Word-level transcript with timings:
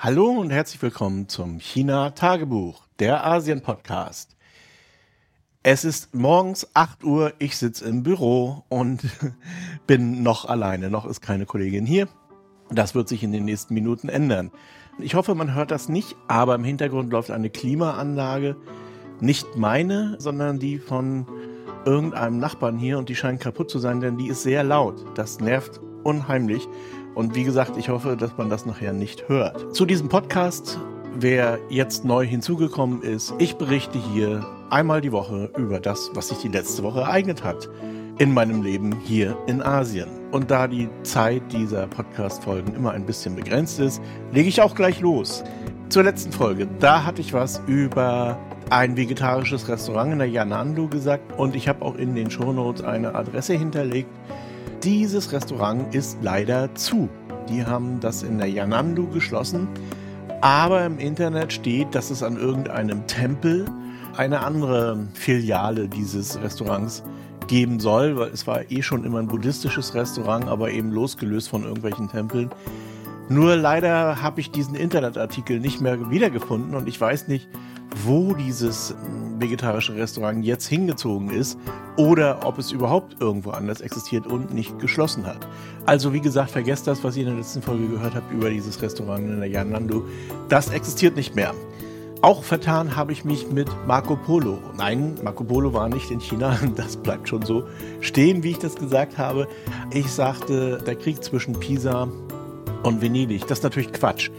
Hallo 0.00 0.28
und 0.30 0.50
herzlich 0.50 0.80
willkommen 0.80 1.28
zum 1.28 1.58
China 1.58 2.10
Tagebuch, 2.10 2.86
der 3.00 3.26
Asien 3.26 3.62
Podcast. 3.62 4.36
Es 5.64 5.84
ist 5.84 6.14
morgens 6.14 6.68
8 6.74 7.02
Uhr, 7.02 7.32
ich 7.40 7.56
sitze 7.56 7.84
im 7.88 8.04
Büro 8.04 8.62
und 8.68 9.00
bin 9.88 10.22
noch 10.22 10.44
alleine, 10.44 10.88
noch 10.88 11.04
ist 11.04 11.20
keine 11.20 11.46
Kollegin 11.46 11.84
hier. 11.84 12.06
Das 12.70 12.94
wird 12.94 13.08
sich 13.08 13.24
in 13.24 13.32
den 13.32 13.44
nächsten 13.44 13.74
Minuten 13.74 14.08
ändern. 14.08 14.52
Ich 15.00 15.16
hoffe, 15.16 15.34
man 15.34 15.56
hört 15.56 15.72
das 15.72 15.88
nicht, 15.88 16.14
aber 16.28 16.54
im 16.54 16.62
Hintergrund 16.62 17.10
läuft 17.10 17.32
eine 17.32 17.50
Klimaanlage. 17.50 18.54
Nicht 19.18 19.56
meine, 19.56 20.14
sondern 20.20 20.60
die 20.60 20.78
von 20.78 21.26
irgendeinem 21.84 22.38
Nachbarn 22.38 22.78
hier 22.78 22.98
und 22.98 23.08
die 23.08 23.16
scheint 23.16 23.40
kaputt 23.40 23.68
zu 23.68 23.80
sein, 23.80 23.98
denn 23.98 24.16
die 24.16 24.28
ist 24.28 24.44
sehr 24.44 24.62
laut. 24.62 25.04
Das 25.16 25.40
nervt 25.40 25.80
unheimlich. 26.08 26.66
Und 27.14 27.34
wie 27.34 27.44
gesagt, 27.44 27.76
ich 27.76 27.88
hoffe, 27.90 28.16
dass 28.16 28.36
man 28.38 28.48
das 28.48 28.64
nachher 28.64 28.92
nicht 28.92 29.28
hört. 29.28 29.74
Zu 29.74 29.84
diesem 29.84 30.08
Podcast, 30.08 30.78
wer 31.14 31.58
jetzt 31.68 32.04
neu 32.04 32.26
hinzugekommen 32.26 33.02
ist, 33.02 33.34
ich 33.38 33.56
berichte 33.56 33.98
hier 34.14 34.46
einmal 34.70 35.00
die 35.00 35.12
Woche 35.12 35.50
über 35.58 35.80
das, 35.80 36.10
was 36.14 36.28
sich 36.28 36.38
die 36.38 36.48
letzte 36.48 36.82
Woche 36.82 37.00
ereignet 37.00 37.44
hat 37.44 37.68
in 38.18 38.32
meinem 38.32 38.62
Leben 38.62 38.96
hier 39.04 39.36
in 39.46 39.62
Asien. 39.62 40.08
Und 40.30 40.50
da 40.50 40.66
die 40.66 40.88
Zeit 41.02 41.42
dieser 41.52 41.86
Podcast-Folgen 41.86 42.74
immer 42.74 42.92
ein 42.92 43.04
bisschen 43.06 43.36
begrenzt 43.36 43.78
ist, 43.80 44.00
lege 44.32 44.48
ich 44.48 44.60
auch 44.60 44.74
gleich 44.74 45.00
los. 45.00 45.44
Zur 45.88 46.04
letzten 46.04 46.32
Folge, 46.32 46.68
da 46.80 47.04
hatte 47.04 47.20
ich 47.20 47.32
was 47.32 47.60
über 47.66 48.38
ein 48.70 48.96
vegetarisches 48.96 49.68
Restaurant 49.68 50.12
in 50.12 50.18
der 50.18 50.28
Yanandu 50.28 50.88
gesagt 50.88 51.38
und 51.38 51.56
ich 51.56 51.68
habe 51.68 51.82
auch 51.84 51.94
in 51.94 52.14
den 52.14 52.30
Shownotes 52.30 52.82
eine 52.84 53.14
Adresse 53.14 53.54
hinterlegt, 53.54 54.10
dieses 54.82 55.32
Restaurant 55.32 55.94
ist 55.94 56.18
leider 56.22 56.74
zu. 56.74 57.08
Die 57.48 57.64
haben 57.64 58.00
das 58.00 58.22
in 58.22 58.38
der 58.38 58.48
Yanandu 58.48 59.08
geschlossen. 59.08 59.68
Aber 60.40 60.84
im 60.86 60.98
Internet 60.98 61.52
steht, 61.52 61.94
dass 61.94 62.10
es 62.10 62.22
an 62.22 62.36
irgendeinem 62.36 63.06
Tempel 63.06 63.66
eine 64.16 64.40
andere 64.40 65.06
Filiale 65.14 65.88
dieses 65.88 66.40
Restaurants 66.40 67.02
geben 67.48 67.80
soll, 67.80 68.16
weil 68.16 68.28
es 68.28 68.46
war 68.46 68.70
eh 68.70 68.82
schon 68.82 69.04
immer 69.04 69.18
ein 69.18 69.26
buddhistisches 69.26 69.94
Restaurant, 69.94 70.46
aber 70.48 70.70
eben 70.70 70.90
losgelöst 70.90 71.48
von 71.48 71.64
irgendwelchen 71.64 72.08
Tempeln. 72.08 72.50
Nur 73.28 73.56
leider 73.56 74.22
habe 74.22 74.40
ich 74.40 74.50
diesen 74.50 74.74
Internetartikel 74.74 75.60
nicht 75.60 75.80
mehr 75.80 76.10
wiedergefunden 76.10 76.74
und 76.74 76.88
ich 76.88 77.00
weiß 77.00 77.28
nicht, 77.28 77.48
wo 78.04 78.34
dieses 78.34 78.94
vegetarische 79.40 79.94
Restaurant 79.94 80.44
jetzt 80.44 80.66
hingezogen 80.66 81.30
ist 81.30 81.58
oder 81.96 82.46
ob 82.46 82.58
es 82.58 82.72
überhaupt 82.72 83.16
irgendwo 83.20 83.50
anders 83.50 83.80
existiert 83.80 84.26
und 84.26 84.52
nicht 84.52 84.78
geschlossen 84.78 85.26
hat. 85.26 85.46
Also 85.86 86.12
wie 86.12 86.20
gesagt, 86.20 86.50
vergesst 86.50 86.86
das, 86.86 87.02
was 87.04 87.16
ihr 87.16 87.22
in 87.22 87.30
der 87.30 87.38
letzten 87.38 87.62
Folge 87.62 87.88
gehört 87.88 88.14
habt 88.14 88.32
über 88.32 88.50
dieses 88.50 88.80
Restaurant 88.82 89.20
in 89.20 89.40
der 89.40 89.48
Yanandu. 89.48 90.04
Das 90.48 90.70
existiert 90.70 91.16
nicht 91.16 91.34
mehr. 91.34 91.54
Auch 92.20 92.42
vertan 92.42 92.96
habe 92.96 93.12
ich 93.12 93.24
mich 93.24 93.48
mit 93.48 93.68
Marco 93.86 94.16
Polo. 94.16 94.58
Nein, 94.76 95.14
Marco 95.22 95.44
Polo 95.44 95.72
war 95.72 95.88
nicht 95.88 96.10
in 96.10 96.20
China, 96.20 96.58
das 96.76 96.96
bleibt 96.96 97.28
schon 97.28 97.42
so 97.42 97.62
stehen, 98.00 98.42
wie 98.42 98.50
ich 98.50 98.58
das 98.58 98.74
gesagt 98.74 99.18
habe. 99.18 99.46
Ich 99.92 100.10
sagte, 100.10 100.82
der 100.84 100.96
Krieg 100.96 101.22
zwischen 101.22 101.58
Pisa 101.60 102.08
und 102.82 103.00
Venedig, 103.00 103.42
das 103.46 103.58
ist 103.58 103.64
natürlich 103.64 103.92
Quatsch. 103.92 104.30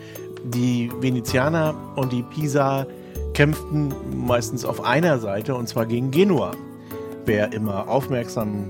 Die 0.44 0.92
Venezianer 1.00 1.74
und 1.96 2.12
die 2.12 2.24
Pisa 2.24 2.86
kämpften 3.40 3.94
meistens 4.14 4.66
auf 4.66 4.84
einer 4.84 5.18
Seite 5.18 5.56
und 5.56 5.70
zwar 5.70 5.86
gegen 5.86 6.12
Genua. 6.12 6.52
Wer 7.24 7.54
immer 7.54 7.88
aufmerksam 7.88 8.66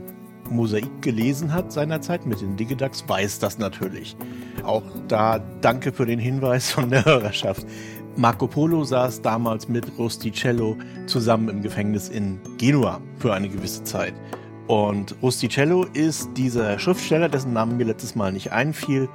Mosaik 0.48 1.02
gelesen 1.02 1.52
hat 1.52 1.72
seinerzeit 1.72 2.28
mit 2.28 2.40
den 2.40 2.56
Digidax, 2.56 3.04
weiß 3.08 3.40
das 3.40 3.58
natürlich. 3.58 4.16
Auch 4.64 4.84
da 5.08 5.40
danke 5.62 5.92
für 5.92 6.06
den 6.06 6.20
Hinweis 6.20 6.70
von 6.70 6.92
der 6.92 7.04
Hörerschaft. 7.04 7.66
Marco 8.16 8.46
Polo 8.46 8.84
saß 8.84 9.24
damals 9.24 9.68
mit 9.68 9.88
Rusticello 9.98 10.78
zusammen 11.08 11.50
im 11.50 11.64
Gefängnis 11.64 12.08
in 12.08 12.40
Genua 12.60 13.02
für 13.18 13.34
eine 13.34 13.50
gewisse 13.50 13.84
Zeit. 13.86 14.14
Und 14.68 15.16
Rusticello 15.24 15.88
ist 15.94 16.30
dieser 16.38 16.78
Schriftsteller, 16.78 17.28
dessen 17.28 17.54
Namen 17.54 17.78
mir 17.78 17.86
letztes 17.86 18.14
Mal 18.14 18.32
nicht 18.32 18.52
einfiel. 18.52 19.10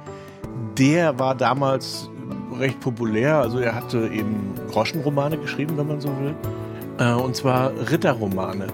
Der 0.77 1.17
war 1.17 1.33
damals 1.33 2.09
recht 2.59 2.79
populär. 2.79 3.37
Also 3.37 3.59
er 3.59 3.75
hatte 3.75 4.07
eben 4.07 4.53
Groschenromane 4.71 5.37
geschrieben, 5.37 5.77
wenn 5.77 5.87
man 5.87 6.01
so 6.01 6.09
will. 6.19 6.35
Äh, 6.97 7.13
und 7.13 7.35
zwar 7.35 7.71
Ritterromane. 7.91 8.67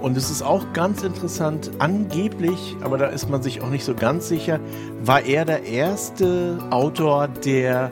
Und 0.00 0.16
es 0.16 0.30
ist 0.30 0.42
auch 0.42 0.72
ganz 0.72 1.02
interessant, 1.02 1.70
angeblich, 1.78 2.76
aber 2.82 2.98
da 2.98 3.06
ist 3.06 3.30
man 3.30 3.42
sich 3.42 3.62
auch 3.62 3.70
nicht 3.70 3.84
so 3.84 3.94
ganz 3.94 4.28
sicher, 4.28 4.60
war 5.02 5.22
er 5.22 5.44
der 5.44 5.64
erste 5.64 6.58
Autor, 6.70 7.28
der 7.28 7.90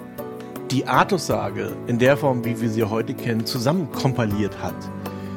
die 0.70 0.86
Artussage 0.86 1.72
in 1.86 1.98
der 1.98 2.16
Form, 2.16 2.44
wie 2.44 2.60
wir 2.60 2.70
sie 2.70 2.84
heute 2.84 3.14
kennen, 3.14 3.44
zusammenkompiliert 3.44 4.62
hat. 4.62 4.74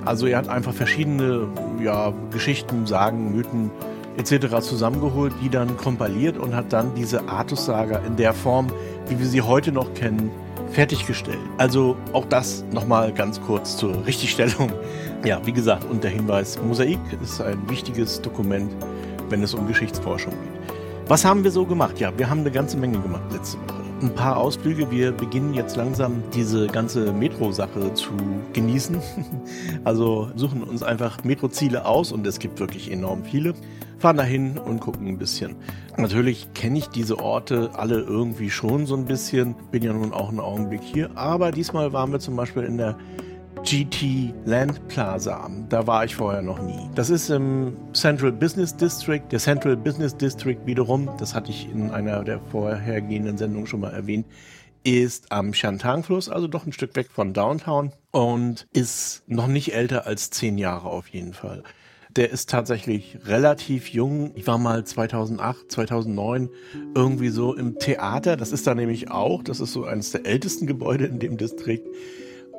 Also 0.05 0.27
er 0.27 0.37
hat 0.37 0.49
einfach 0.49 0.73
verschiedene 0.73 1.47
ja, 1.81 2.13
Geschichten, 2.31 2.85
Sagen, 2.85 3.35
Mythen 3.35 3.71
etc. 4.17 4.59
zusammengeholt, 4.61 5.33
die 5.41 5.49
dann 5.49 5.75
kompiliert 5.77 6.37
und 6.37 6.55
hat 6.55 6.71
dann 6.71 6.93
diese 6.95 7.27
Artus-Saga 7.27 7.99
in 7.99 8.15
der 8.15 8.33
Form, 8.33 8.67
wie 9.07 9.19
wir 9.19 9.25
sie 9.25 9.41
heute 9.41 9.71
noch 9.71 9.93
kennen, 9.93 10.31
fertiggestellt. 10.71 11.39
Also 11.57 11.95
auch 12.13 12.25
das 12.25 12.63
nochmal 12.71 13.11
ganz 13.11 13.39
kurz 13.41 13.77
zur 13.77 14.05
Richtigstellung. 14.05 14.71
Ja, 15.23 15.41
wie 15.45 15.53
gesagt, 15.53 15.85
und 15.85 16.03
der 16.03 16.11
Hinweis, 16.11 16.59
Mosaik 16.61 16.99
ist 17.23 17.41
ein 17.41 17.57
wichtiges 17.69 18.21
Dokument, 18.21 18.71
wenn 19.29 19.41
es 19.41 19.53
um 19.53 19.67
Geschichtsforschung 19.67 20.33
geht. 20.33 20.77
Was 21.07 21.23
haben 21.23 21.43
wir 21.43 21.51
so 21.51 21.66
gemacht? 21.66 21.99
Ja, 21.99 22.11
wir 22.17 22.29
haben 22.29 22.41
eine 22.41 22.51
ganze 22.51 22.77
Menge 22.77 22.99
gemacht 22.99 23.23
letzte 23.31 23.57
Woche. 23.59 23.84
Ein 24.05 24.13
paar 24.13 24.38
Ausflüge. 24.38 24.91
Wir 24.91 25.11
beginnen 25.11 25.55
jetzt 25.55 25.77
langsam 25.77 26.21
diese 26.31 26.67
ganze 26.67 27.11
Metro-Sache 27.11 27.91
zu 27.95 28.11
genießen. 28.53 28.99
Also 29.83 30.29
suchen 30.35 30.61
uns 30.61 30.83
einfach 30.83 31.23
Metro-Ziele 31.23 31.85
aus 31.85 32.11
und 32.11 32.25
es 32.27 32.38
gibt 32.38 32.59
wirklich 32.59 32.91
enorm 32.91 33.23
viele 33.23 33.55
fahren 33.97 34.17
dahin 34.17 34.57
und 34.59 34.79
gucken 34.79 35.07
ein 35.07 35.17
bisschen. 35.17 35.55
Natürlich 35.97 36.53
kenne 36.53 36.77
ich 36.77 36.89
diese 36.89 37.17
Orte 37.17 37.71
alle 37.73 38.01
irgendwie 38.01 38.51
schon 38.51 38.85
so 38.85 38.95
ein 38.95 39.05
bisschen, 39.05 39.55
bin 39.71 39.81
ja 39.81 39.93
nun 39.93 40.13
auch 40.13 40.29
einen 40.29 40.39
Augenblick 40.39 40.81
hier, 40.83 41.09
aber 41.16 41.51
diesmal 41.51 41.93
waren 41.93 42.11
wir 42.11 42.19
zum 42.19 42.35
Beispiel 42.35 42.63
in 42.63 42.77
der 42.77 42.97
GT 43.65 44.31
Land 44.45 44.87
Plaza. 44.89 45.49
Da 45.69 45.87
war 45.87 46.05
ich 46.05 46.15
vorher 46.15 46.43
noch 46.43 46.61
nie. 46.61 46.87
Das 46.93 47.09
ist 47.09 47.31
im 47.31 47.75
Central 47.93 48.31
Business 48.31 48.77
District. 48.77 49.23
Der 49.31 49.39
Central 49.39 49.75
Business 49.75 50.15
District 50.15 50.59
wiederum, 50.65 51.09
das 51.17 51.33
hatte 51.33 51.49
ich 51.49 51.67
in 51.71 51.89
einer 51.89 52.23
der 52.23 52.39
vorhergehenden 52.51 53.39
Sendungen 53.39 53.65
schon 53.65 53.79
mal 53.79 53.91
erwähnt, 53.91 54.27
ist 54.83 55.31
am 55.31 55.51
Shantung-Fluss, 55.51 56.29
also 56.29 56.47
doch 56.47 56.67
ein 56.67 56.73
Stück 56.73 56.95
weg 56.95 57.07
von 57.11 57.33
Downtown 57.33 57.91
und 58.11 58.67
ist 58.71 59.23
noch 59.25 59.47
nicht 59.47 59.73
älter 59.73 60.05
als 60.05 60.29
zehn 60.29 60.59
Jahre 60.59 60.89
auf 60.89 61.07
jeden 61.07 61.33
Fall. 61.33 61.63
Der 62.15 62.29
ist 62.29 62.51
tatsächlich 62.51 63.17
relativ 63.25 63.89
jung. 63.89 64.31
Ich 64.35 64.45
war 64.45 64.59
mal 64.59 64.85
2008, 64.85 65.71
2009 65.71 66.49
irgendwie 66.93 67.29
so 67.29 67.55
im 67.55 67.79
Theater. 67.79 68.37
Das 68.37 68.51
ist 68.51 68.67
da 68.67 68.75
nämlich 68.75 69.09
auch. 69.09 69.41
Das 69.41 69.59
ist 69.59 69.73
so 69.73 69.85
eines 69.85 70.11
der 70.11 70.27
ältesten 70.27 70.67
Gebäude 70.67 71.07
in 71.07 71.17
dem 71.17 71.37
Distrikt. 71.37 71.87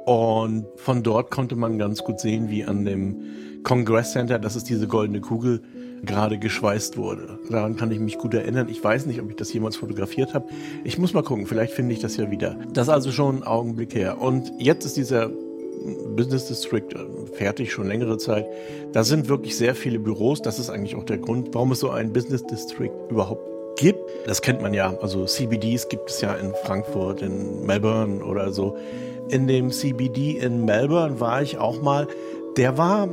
Und 0.06 0.67
von 0.77 1.03
dort 1.03 1.33
konnte 1.33 1.56
man 1.56 1.78
ganz 1.78 2.05
gut 2.05 2.21
sehen, 2.21 2.49
wie 2.49 2.65
an 2.65 2.84
dem 2.84 3.22
Congress 3.65 4.12
Center, 4.12 4.39
das 4.39 4.55
ist 4.55 4.69
diese 4.69 4.87
goldene 4.87 5.21
Kugel, 5.21 5.62
gerade 6.05 6.39
geschweißt 6.39 6.97
wurde. 6.97 7.41
Daran 7.50 7.75
kann 7.75 7.91
ich 7.91 7.99
mich 7.99 8.16
gut 8.16 8.33
erinnern. 8.33 8.69
Ich 8.69 8.83
weiß 8.83 9.06
nicht, 9.06 9.21
ob 9.21 9.31
ich 9.31 9.34
das 9.37 9.53
jemals 9.53 9.75
fotografiert 9.75 10.33
habe. 10.33 10.47
Ich 10.84 10.97
muss 10.97 11.12
mal 11.12 11.25
gucken, 11.25 11.47
vielleicht 11.47 11.72
finde 11.72 11.93
ich 11.93 11.99
das 11.99 12.16
ja 12.16 12.31
wieder. 12.31 12.56
Das 12.72 12.87
ist 12.87 12.93
also 12.95 13.11
schon 13.11 13.39
ein 13.39 13.43
Augenblick 13.43 13.97
her. 13.97 14.21
Und 14.21 14.53
jetzt 14.61 14.84
ist 14.84 14.97
dieser 14.97 15.28
Business 16.15 16.47
District 16.47 16.86
äh, 16.95 17.27
fertig, 17.34 17.72
schon 17.72 17.89
längere 17.89 18.16
Zeit. 18.19 18.47
Da 18.92 19.03
sind 19.03 19.28
wirklich 19.28 19.57
sehr 19.57 19.75
viele 19.75 19.98
Büros. 19.98 20.41
Das 20.41 20.60
ist 20.60 20.71
eigentlich 20.71 20.95
auch 20.95 21.04
der 21.04 21.19
Grund, 21.19 21.53
warum 21.53 21.72
es 21.72 21.81
so 21.81 21.91
einen 21.91 22.13
Business 22.13 22.45
District 22.45 22.92
überhaupt 23.10 23.57
gibt. 23.77 23.98
Das 24.27 24.41
kennt 24.41 24.63
man 24.63 24.72
ja. 24.72 24.97
Also 25.03 25.25
CBDs 25.25 25.89
gibt 25.89 26.10
es 26.10 26.21
ja 26.21 26.34
in 26.34 26.53
Frankfurt, 26.65 27.22
in 27.22 27.66
Melbourne 27.66 28.25
oder 28.25 28.53
so. 28.53 28.77
In 29.28 29.47
dem 29.47 29.71
CBD 29.71 30.39
in 30.39 30.65
Melbourne 30.65 31.21
war 31.21 31.43
ich 31.43 31.59
auch 31.59 31.83
mal. 31.83 32.07
Der 32.57 32.78
war 32.78 33.09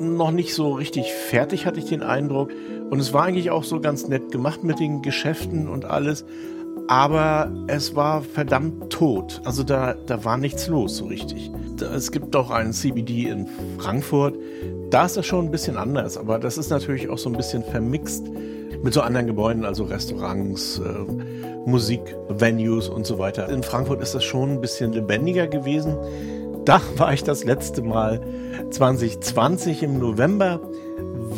noch 0.00 0.30
nicht 0.30 0.54
so 0.54 0.72
richtig 0.72 1.12
fertig, 1.12 1.66
hatte 1.66 1.78
ich 1.78 1.86
den 1.86 2.02
Eindruck. 2.02 2.50
Und 2.90 2.98
es 2.98 3.12
war 3.12 3.24
eigentlich 3.24 3.50
auch 3.50 3.64
so 3.64 3.80
ganz 3.80 4.08
nett 4.08 4.32
gemacht 4.32 4.64
mit 4.64 4.80
den 4.80 5.02
Geschäften 5.02 5.68
und 5.68 5.84
alles 5.84 6.24
aber 6.88 7.50
es 7.68 7.94
war 7.94 8.22
verdammt 8.22 8.92
tot. 8.92 9.40
Also 9.44 9.62
da, 9.62 9.94
da 9.94 10.24
war 10.24 10.36
nichts 10.36 10.68
los 10.68 10.96
so 10.96 11.06
richtig. 11.06 11.50
Es 11.80 12.12
gibt 12.12 12.34
doch 12.34 12.50
einen 12.50 12.72
CBD 12.72 13.28
in 13.28 13.48
Frankfurt. 13.78 14.36
Da 14.90 15.06
ist 15.06 15.16
das 15.16 15.26
schon 15.26 15.46
ein 15.46 15.50
bisschen 15.50 15.76
anders, 15.76 16.16
aber 16.18 16.38
das 16.38 16.58
ist 16.58 16.70
natürlich 16.70 17.08
auch 17.08 17.18
so 17.18 17.30
ein 17.30 17.36
bisschen 17.36 17.64
vermixt 17.64 18.26
mit 18.82 18.94
so 18.94 19.00
anderen 19.00 19.26
Gebäuden, 19.26 19.64
also 19.64 19.84
Restaurants, 19.84 20.78
äh, 20.78 21.12
Musikvenues 21.66 22.88
und 22.88 23.06
so 23.06 23.18
weiter. 23.18 23.48
In 23.48 23.62
Frankfurt 23.62 24.02
ist 24.02 24.14
das 24.14 24.24
schon 24.24 24.50
ein 24.50 24.60
bisschen 24.60 24.92
lebendiger 24.92 25.46
gewesen. 25.46 25.96
Da 26.64 26.80
war 26.96 27.12
ich 27.12 27.24
das 27.24 27.44
letzte 27.44 27.82
Mal 27.82 28.20
2020 28.70 29.82
im 29.82 29.98
November 29.98 30.60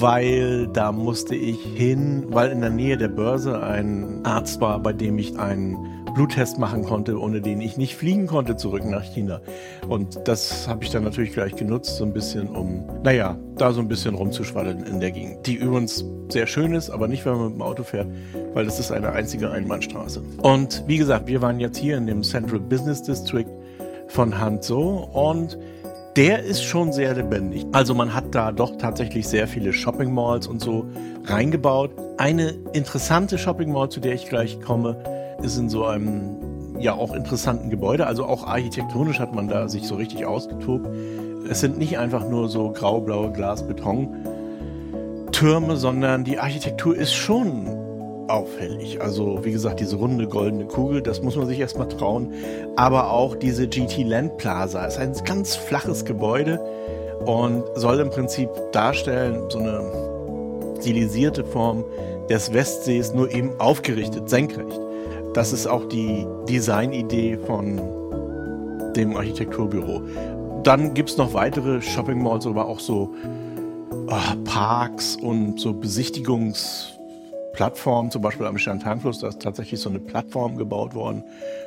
weil 0.01 0.67
da 0.69 0.93
musste 0.93 1.35
ich 1.35 1.61
hin, 1.61 2.27
weil 2.29 2.51
in 2.51 2.61
der 2.61 2.71
Nähe 2.71 2.97
der 2.97 3.09
Börse 3.09 3.63
ein 3.63 4.25
Arzt 4.25 4.61
war, 4.61 4.81
bei 4.81 4.93
dem 4.93 5.19
ich 5.19 5.39
einen 5.39 5.94
Bluttest 6.15 6.59
machen 6.59 6.85
konnte, 6.85 7.19
ohne 7.19 7.41
den 7.41 7.61
ich 7.61 7.77
nicht 7.77 7.97
fliegen 7.97 8.27
konnte 8.27 8.57
zurück 8.57 8.85
nach 8.85 9.03
China. 9.03 9.41
Und 9.89 10.21
das 10.27 10.69
habe 10.69 10.85
ich 10.85 10.91
dann 10.91 11.05
natürlich 11.05 11.33
gleich 11.33 11.55
genutzt, 11.57 11.97
so 11.97 12.05
ein 12.05 12.13
bisschen, 12.13 12.49
um, 12.49 12.85
naja, 13.03 13.37
da 13.57 13.73
so 13.73 13.81
ein 13.81 13.89
bisschen 13.89 14.15
rumzuschwaddeln 14.15 14.85
in 14.85 15.01
der 15.01 15.11
Gegend. 15.11 15.47
Die 15.47 15.55
übrigens 15.55 16.05
sehr 16.29 16.47
schön 16.47 16.73
ist, 16.75 16.91
aber 16.91 17.09
nicht, 17.09 17.27
wenn 17.27 17.35
man 17.35 17.47
mit 17.47 17.55
dem 17.55 17.63
Auto 17.63 17.83
fährt, 17.83 18.07
weil 18.55 18.65
das 18.65 18.79
ist 18.79 18.93
eine 18.93 19.13
einzige 19.13 19.51
Einbahnstraße. 19.51 20.23
Und 20.43 20.85
wie 20.87 20.97
gesagt, 20.97 21.27
wir 21.27 21.43
waren 21.43 21.61
jetzt 21.61 21.79
hier 21.79 21.97
in 21.97 22.07
dem 22.07 22.23
Central 22.23 22.61
Business 22.61 23.03
District 23.03 23.47
von 24.09 24.39
Hanzhou 24.39 25.09
und 25.13 25.59
der 26.17 26.45
ist 26.45 26.63
schon 26.63 26.93
sehr 26.93 27.15
lebendig. 27.15 27.67
Also 27.73 27.93
man 27.93 28.15
hat 28.15 28.35
da 28.37 28.53
doch 28.53 28.77
tatsächlich 28.79 29.27
sehr 29.27 29.49
viele 29.49 29.73
Shopping 29.73 30.15
Malls 30.15 30.47
und 30.47 30.61
so 30.61 30.87
reingebaut. 31.25 31.91
Eine 32.19 32.51
interessante 32.73 33.37
Shopping 33.37 33.73
Mall, 33.73 33.89
zu 33.89 33.99
der 33.99 34.15
ich 34.15 34.29
gleich 34.29 34.61
komme, 34.61 34.97
ist 35.43 35.59
in 35.59 35.69
so 35.69 35.85
einem 35.85 36.79
ja 36.79 36.95
auch 36.95 37.13
interessanten 37.15 37.69
Gebäude. 37.71 38.07
Also 38.07 38.25
auch 38.25 38.47
architektonisch 38.47 39.19
hat 39.19 39.35
man 39.35 39.49
da 39.49 39.69
sich 39.69 39.87
so 39.87 39.97
richtig 39.97 40.25
ausgetobt. 40.27 40.87
Es 41.51 41.61
sind 41.61 41.77
nicht 41.79 41.99
einfach 41.99 42.29
nur 42.29 42.49
so 42.49 42.71
grau-blaue 42.71 43.33
Glas-Beton-Türme, 43.33 45.77
sondern 45.77 46.23
die 46.25 46.39
Architektur 46.39 46.97
ist 46.97 47.13
schon 47.13 47.67
auffällig. 48.29 49.03
Also 49.03 49.45
wie 49.45 49.53
gesagt, 49.53 49.81
diese 49.81 49.97
runde 49.97 50.27
goldene 50.27 50.65
Kugel, 50.67 51.03
das 51.03 51.23
muss 51.23 51.37
man 51.37 51.47
sich 51.47 51.61
erstmal 51.61 51.89
trauen. 51.89 52.33
Aber 52.77 53.11
auch 53.11 53.37
diese 53.37 53.69
GT 53.69 54.05
Land 54.05 54.39
Plaza 54.39 54.87
ist 54.87 54.99
ein 54.99 55.13
ganz 55.25 55.55
flaches 55.55 56.05
Gebäude 56.05 56.61
und 57.27 57.63
soll 57.75 58.01
im 58.01 58.11
Prinzip 58.11 58.49
darstellen, 58.73 59.43
so 59.49 59.59
eine 59.59 59.83
stilisierte 60.81 61.45
Form 61.45 61.85
des 62.29 62.53
Westsees, 62.53 63.15
nur 63.15 63.31
eben 63.31 63.53
aufgerichtet, 63.59 64.29
senkrecht. 64.29 64.81
Das 65.35 65.53
ist 65.53 65.67
auch 65.67 65.85
die 65.89 66.27
Designidee 66.49 67.37
von 67.37 67.81
dem 68.95 69.17
Architekturbüro. 69.17 70.03
Dann 70.63 70.95
gibt 70.95 71.11
es 71.11 71.17
noch 71.17 71.35
weitere 71.35 71.83
Shopping 71.83 72.23
Malls, 72.23 72.47
aber 72.47 72.67
auch 72.67 72.79
so 72.79 73.13
oh, 74.07 74.37
Parks 74.45 75.17
und 75.17 75.59
so 75.59 75.75
Besichtigungsplattformen, 77.55 78.11
zum 78.11 78.23
Beispiel 78.23 78.47
am 78.47 78.59
Shantanfluss, 78.59 79.21
da 79.21 79.29
ist 79.29 79.41
tatsächlich 79.41 79.81
so 79.81 79.89
eine 79.89 80.01
Plattform 80.01 80.57
gebaut 80.57 80.95
worden. 80.95 81.23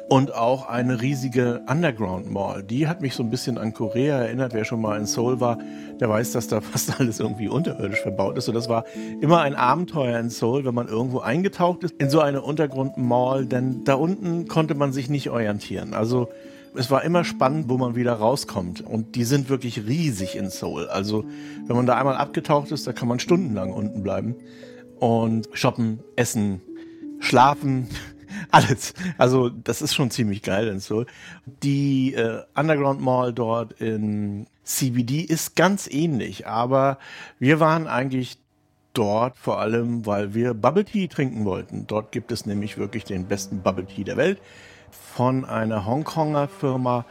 Und 0.10 0.34
auch 0.34 0.69
eine 0.69 1.01
riesige 1.01 1.62
Underground 1.69 2.31
Mall. 2.31 2.63
Die 2.63 2.88
hat 2.88 3.01
mich 3.01 3.13
so 3.13 3.24
ein 3.24 3.30
bisschen 3.30 3.57
an 3.57 3.74
Korea 3.74 4.19
erinnert. 4.19 4.54
Wer 4.54 4.63
schon 4.63 4.81
mal 4.81 4.98
in 4.98 5.06
Seoul 5.06 5.42
war, 5.42 5.57
der 6.00 6.10
weiß, 6.10 6.31
dass 6.31 6.48
da 6.48 6.62
fast 6.62 7.00
alles 7.00 7.19
irgendwie 7.19 7.50
unterirdisch 7.50 8.01
verbaut 8.01 8.38
ist. 8.38 8.48
Und 8.48 8.56
das 8.56 8.69
war 8.69 8.86
immer 9.22 9.42
ein 9.42 9.56
Abenteuer 9.56 10.18
in 10.19 10.30
Seoul, 10.30 10.66
wenn 10.66 10.75
man 10.75 10.88
irgendwo 10.88 11.19
eingetaucht 11.19 11.84
ist 11.84 11.95
in 12.00 12.10
so 12.10 12.22
eine 12.22 12.42
Untergrund-Mall, 12.42 13.45
denn 13.45 13.83
da 13.83 13.95
unten 13.95 14.48
konnte 14.48 14.75
man 14.75 14.94
sich 14.94 15.10
nicht 15.10 15.30
orientieren. 15.30 15.94
Also 15.94 16.30
es 16.75 16.92
war 16.92 17.04
immer 17.04 17.24
spannend, 17.24 17.69
wo 17.69 17.78
man 17.78 17.95
wieder 17.95 18.13
rauskommt. 18.13 18.81
Und 18.81 19.16
die 19.16 19.25
sind 19.25 19.50
wirklich 19.50 19.88
riesig 19.88 20.38
in 20.38 20.50
Seoul. 20.50 20.88
Also 20.88 21.25
wenn 21.66 21.75
man 21.75 21.86
da 21.86 21.98
einmal 21.98 22.16
abgetaucht 22.16 22.72
ist, 22.72 22.88
da 22.88 22.94
kann 22.94 23.10
man 23.10 23.19
stundenlang 23.19 23.74
unten 23.74 24.04
bleiben 24.04 24.36
und 25.00 25.50
shoppen, 25.54 26.00
essen, 26.16 26.62
schlafen. 27.20 27.88
Alles. 28.52 28.94
Also 29.18 29.50
das 29.50 29.82
ist 29.82 29.96
schon 29.96 30.12
ziemlich 30.12 30.42
geil 30.42 30.68
in 30.68 30.80
Seoul. 30.80 31.06
Die 31.64 32.14
äh, 32.14 32.44
Underground 32.56 33.02
Mall 33.02 33.34
dort 33.34 33.74
in 33.82 34.48
CBD 34.64 35.22
ist 35.22 35.56
ganz 35.56 35.88
ähnlich, 35.90 36.46
aber 36.46 37.00
wir 37.40 37.60
waren 37.60 37.88
eigentlich 37.88 38.38
dort 38.94 39.38
vor 39.38 39.60
allem, 39.60 40.06
weil 40.06 40.34
wir 40.34 40.54
Bubble 40.54 40.86
Tea 40.86 41.08
trinken 41.08 41.46
wollten. 41.46 41.88
Dort 41.88 42.12
gibt 42.12 42.32
es 42.32 42.46
nämlich 42.46 42.78
wirklich 42.78 43.04
den 43.04 43.26
besten 43.28 43.62
Bubble 43.62 43.86
Tea 43.86 44.04
der 44.04 44.18
Welt 44.18 44.40
von 44.92 45.46
einer 45.46 45.86
Hongkonger 45.86 46.48
Firma, 46.48 47.06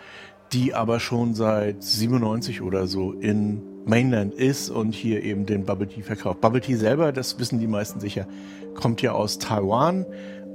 die 0.53 0.75
aber 0.75 1.01
schon 1.01 1.35
seit 1.35 1.83
97 1.83 2.63
oder 2.63 2.87
so 2.87 3.13
in 3.13 3.63
Mainland 3.87 4.35
ist 4.35 4.69
und 4.69 4.95
hier 4.95 5.23
eben 5.23 5.47
den 5.47 5.65
Bubble 5.65 5.87
Tea 5.87 6.03
verkauft. 6.03 6.41
Bubble 6.41 6.61
Tea 6.61 6.75
selber, 6.75 7.13
das 7.13 7.39
wissen 7.39 7.61
die 7.61 7.69
meisten 7.69 8.01
sicher, 8.01 8.27
kommt 8.75 9.01
ja 9.01 9.13
aus 9.13 9.39
Taiwan 9.39 10.05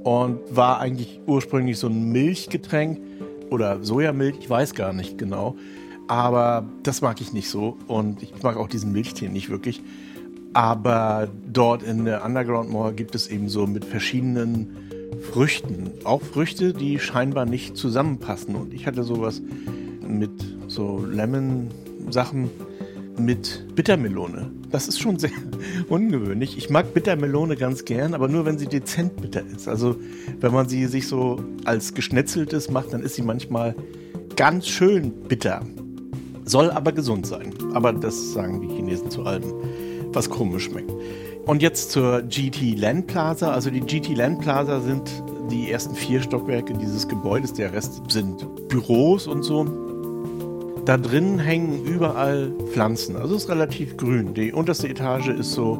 und 0.04 0.38
war 0.54 0.80
eigentlich 0.80 1.20
ursprünglich 1.26 1.78
so 1.78 1.88
ein 1.88 2.12
Milchgetränk 2.12 3.00
oder 3.50 3.82
Sojamilch, 3.82 4.36
ich 4.40 4.50
weiß 4.50 4.74
gar 4.74 4.92
nicht 4.92 5.16
genau. 5.16 5.56
Aber 6.08 6.66
das 6.82 7.00
mag 7.00 7.20
ich 7.22 7.32
nicht 7.32 7.48
so 7.48 7.78
und 7.86 8.22
ich 8.22 8.42
mag 8.42 8.56
auch 8.56 8.68
diesen 8.68 8.92
Milchtee 8.92 9.28
nicht 9.28 9.48
wirklich. 9.48 9.82
Aber 10.52 11.28
dort 11.50 11.82
in 11.82 12.04
der 12.04 12.24
Underground 12.24 12.70
Mall 12.70 12.92
gibt 12.92 13.14
es 13.14 13.28
eben 13.28 13.48
so 13.48 13.66
mit 13.66 13.86
verschiedenen 13.86 14.76
Früchten, 15.30 15.90
auch 16.04 16.20
Früchte, 16.20 16.74
die 16.74 16.98
scheinbar 16.98 17.46
nicht 17.46 17.78
zusammenpassen. 17.78 18.56
Und 18.56 18.74
ich 18.74 18.86
hatte 18.86 19.04
sowas 19.04 19.40
mit 20.06 20.30
so 20.68 21.02
Lemon-Sachen 21.06 22.50
mit 23.18 23.74
Bittermelone. 23.74 24.50
Das 24.70 24.88
ist 24.88 25.00
schon 25.00 25.18
sehr 25.18 25.30
ungewöhnlich. 25.88 26.56
Ich 26.56 26.70
mag 26.70 26.94
Bittermelone 26.94 27.56
ganz 27.56 27.84
gern, 27.84 28.14
aber 28.14 28.28
nur 28.28 28.44
wenn 28.44 28.58
sie 28.58 28.66
dezent 28.66 29.20
bitter 29.20 29.42
ist. 29.54 29.68
Also 29.68 29.96
wenn 30.40 30.52
man 30.52 30.68
sie 30.68 30.86
sich 30.86 31.08
so 31.08 31.42
als 31.64 31.94
geschnetzeltes 31.94 32.70
macht, 32.70 32.92
dann 32.92 33.02
ist 33.02 33.14
sie 33.14 33.22
manchmal 33.22 33.74
ganz 34.36 34.66
schön 34.66 35.12
bitter. 35.28 35.62
Soll 36.44 36.70
aber 36.70 36.92
gesund 36.92 37.26
sein. 37.26 37.52
Aber 37.74 37.92
das 37.92 38.32
sagen 38.32 38.60
die 38.60 38.68
Chinesen 38.68 39.10
zu 39.10 39.24
allem, 39.24 39.52
was 40.12 40.28
komisch 40.28 40.64
schmeckt. 40.64 40.90
Und 41.46 41.62
jetzt 41.62 41.90
zur 41.90 42.22
GT 42.22 42.78
Land 42.78 43.08
Plaza. 43.08 43.52
Also 43.52 43.70
die 43.70 43.80
GT 43.80 44.16
Land 44.16 44.40
Plaza 44.40 44.80
sind 44.80 45.10
die 45.50 45.70
ersten 45.70 45.94
vier 45.94 46.22
Stockwerke 46.22 46.72
dieses 46.74 47.08
Gebäudes. 47.08 47.52
Der 47.52 47.72
Rest 47.72 48.00
sind 48.08 48.68
Büros 48.68 49.26
und 49.26 49.42
so. 49.42 49.91
Da 50.84 50.96
drin 50.96 51.38
hängen 51.38 51.84
überall 51.84 52.50
Pflanzen. 52.72 53.16
Also 53.16 53.36
es 53.36 53.44
ist 53.44 53.48
relativ 53.48 53.96
grün. 53.96 54.34
Die 54.34 54.52
unterste 54.52 54.88
Etage 54.88 55.28
ist 55.28 55.52
so, 55.52 55.78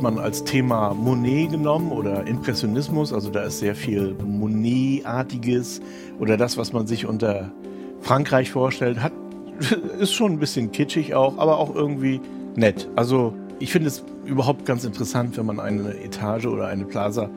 man 0.00 0.18
als 0.18 0.42
Thema 0.44 0.94
Monet 0.94 1.50
genommen 1.50 1.92
oder 1.92 2.26
Impressionismus. 2.26 3.12
Also 3.12 3.30
da 3.30 3.42
ist 3.42 3.58
sehr 3.58 3.74
viel 3.74 4.14
Monet-artiges 4.24 5.82
oder 6.18 6.38
das, 6.38 6.56
was 6.56 6.72
man 6.72 6.86
sich 6.86 7.06
unter 7.06 7.52
Frankreich 8.00 8.50
vorstellt. 8.50 9.02
Hat, 9.02 9.12
ist 10.00 10.14
schon 10.14 10.32
ein 10.32 10.38
bisschen 10.38 10.72
kitschig 10.72 11.14
auch, 11.14 11.36
aber 11.36 11.58
auch 11.58 11.74
irgendwie 11.74 12.20
nett. 12.54 12.88
Also 12.96 13.34
ich 13.58 13.70
finde 13.70 13.88
es 13.88 14.02
überhaupt 14.24 14.64
ganz 14.64 14.84
interessant, 14.84 15.36
wenn 15.36 15.44
man 15.46 15.60
eine 15.60 15.94
Etage 16.02 16.46
oder 16.46 16.68
eine 16.68 16.86
Plaza 16.86 17.28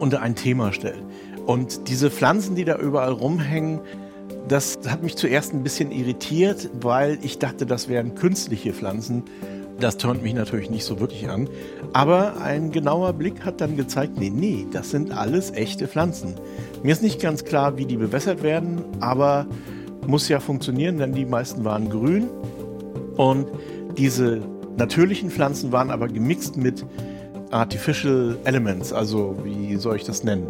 unter 0.00 0.20
ein 0.20 0.34
Thema 0.34 0.72
stellt. 0.72 1.02
Und 1.46 1.88
diese 1.88 2.10
Pflanzen, 2.10 2.56
die 2.56 2.64
da 2.64 2.76
überall 2.76 3.12
rumhängen, 3.12 3.80
das 4.48 4.78
hat 4.86 5.02
mich 5.02 5.16
zuerst 5.16 5.52
ein 5.52 5.62
bisschen 5.62 5.92
irritiert, 5.92 6.70
weil 6.80 7.18
ich 7.22 7.38
dachte, 7.38 7.66
das 7.66 7.88
wären 7.88 8.14
künstliche 8.14 8.72
Pflanzen. 8.72 9.24
Das 9.78 9.96
tönt 9.96 10.22
mich 10.22 10.34
natürlich 10.34 10.70
nicht 10.70 10.84
so 10.84 10.98
wirklich 10.98 11.28
an. 11.28 11.48
Aber 11.92 12.40
ein 12.40 12.72
genauer 12.72 13.12
Blick 13.12 13.44
hat 13.44 13.60
dann 13.60 13.76
gezeigt, 13.76 14.18
nee, 14.18 14.30
nee, 14.30 14.66
das 14.72 14.90
sind 14.90 15.12
alles 15.12 15.52
echte 15.52 15.86
Pflanzen. 15.86 16.34
Mir 16.82 16.92
ist 16.92 17.02
nicht 17.02 17.20
ganz 17.20 17.44
klar, 17.44 17.76
wie 17.78 17.84
die 17.84 17.96
bewässert 17.96 18.42
werden, 18.42 18.82
aber 19.00 19.46
muss 20.06 20.28
ja 20.28 20.40
funktionieren, 20.40 20.98
denn 20.98 21.12
die 21.12 21.26
meisten 21.26 21.64
waren 21.64 21.90
grün. 21.90 22.28
Und 23.16 23.46
diese 23.96 24.40
natürlichen 24.76 25.30
Pflanzen 25.30 25.70
waren 25.70 25.90
aber 25.90 26.08
gemixt 26.08 26.56
mit 26.56 26.84
Artificial 27.50 28.36
Elements, 28.44 28.92
also 28.92 29.36
wie 29.42 29.76
soll 29.76 29.96
ich 29.96 30.04
das 30.04 30.22
nennen? 30.22 30.46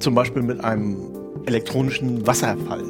Zum 0.00 0.14
Beispiel 0.14 0.42
mit 0.42 0.62
einem 0.62 0.96
elektronischen 1.46 2.26
Wasserfall 2.26 2.82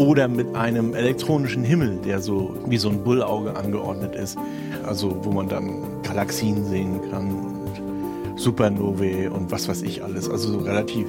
oder 0.00 0.28
mit 0.28 0.56
einem 0.56 0.94
elektronischen 0.94 1.62
Himmel, 1.62 1.98
der 2.04 2.20
so 2.20 2.56
wie 2.66 2.78
so 2.78 2.88
ein 2.88 3.04
Bullauge 3.04 3.54
angeordnet 3.54 4.14
ist, 4.14 4.38
also 4.86 5.16
wo 5.22 5.30
man 5.30 5.48
dann 5.48 6.02
Galaxien 6.02 6.64
sehen 6.64 7.00
kann 7.10 7.30
und 7.30 8.40
Supernovae 8.40 9.28
und 9.28 9.52
was 9.52 9.68
weiß 9.68 9.82
ich 9.82 10.02
alles, 10.02 10.28
also 10.28 10.52
so 10.52 10.58
relativ 10.58 11.06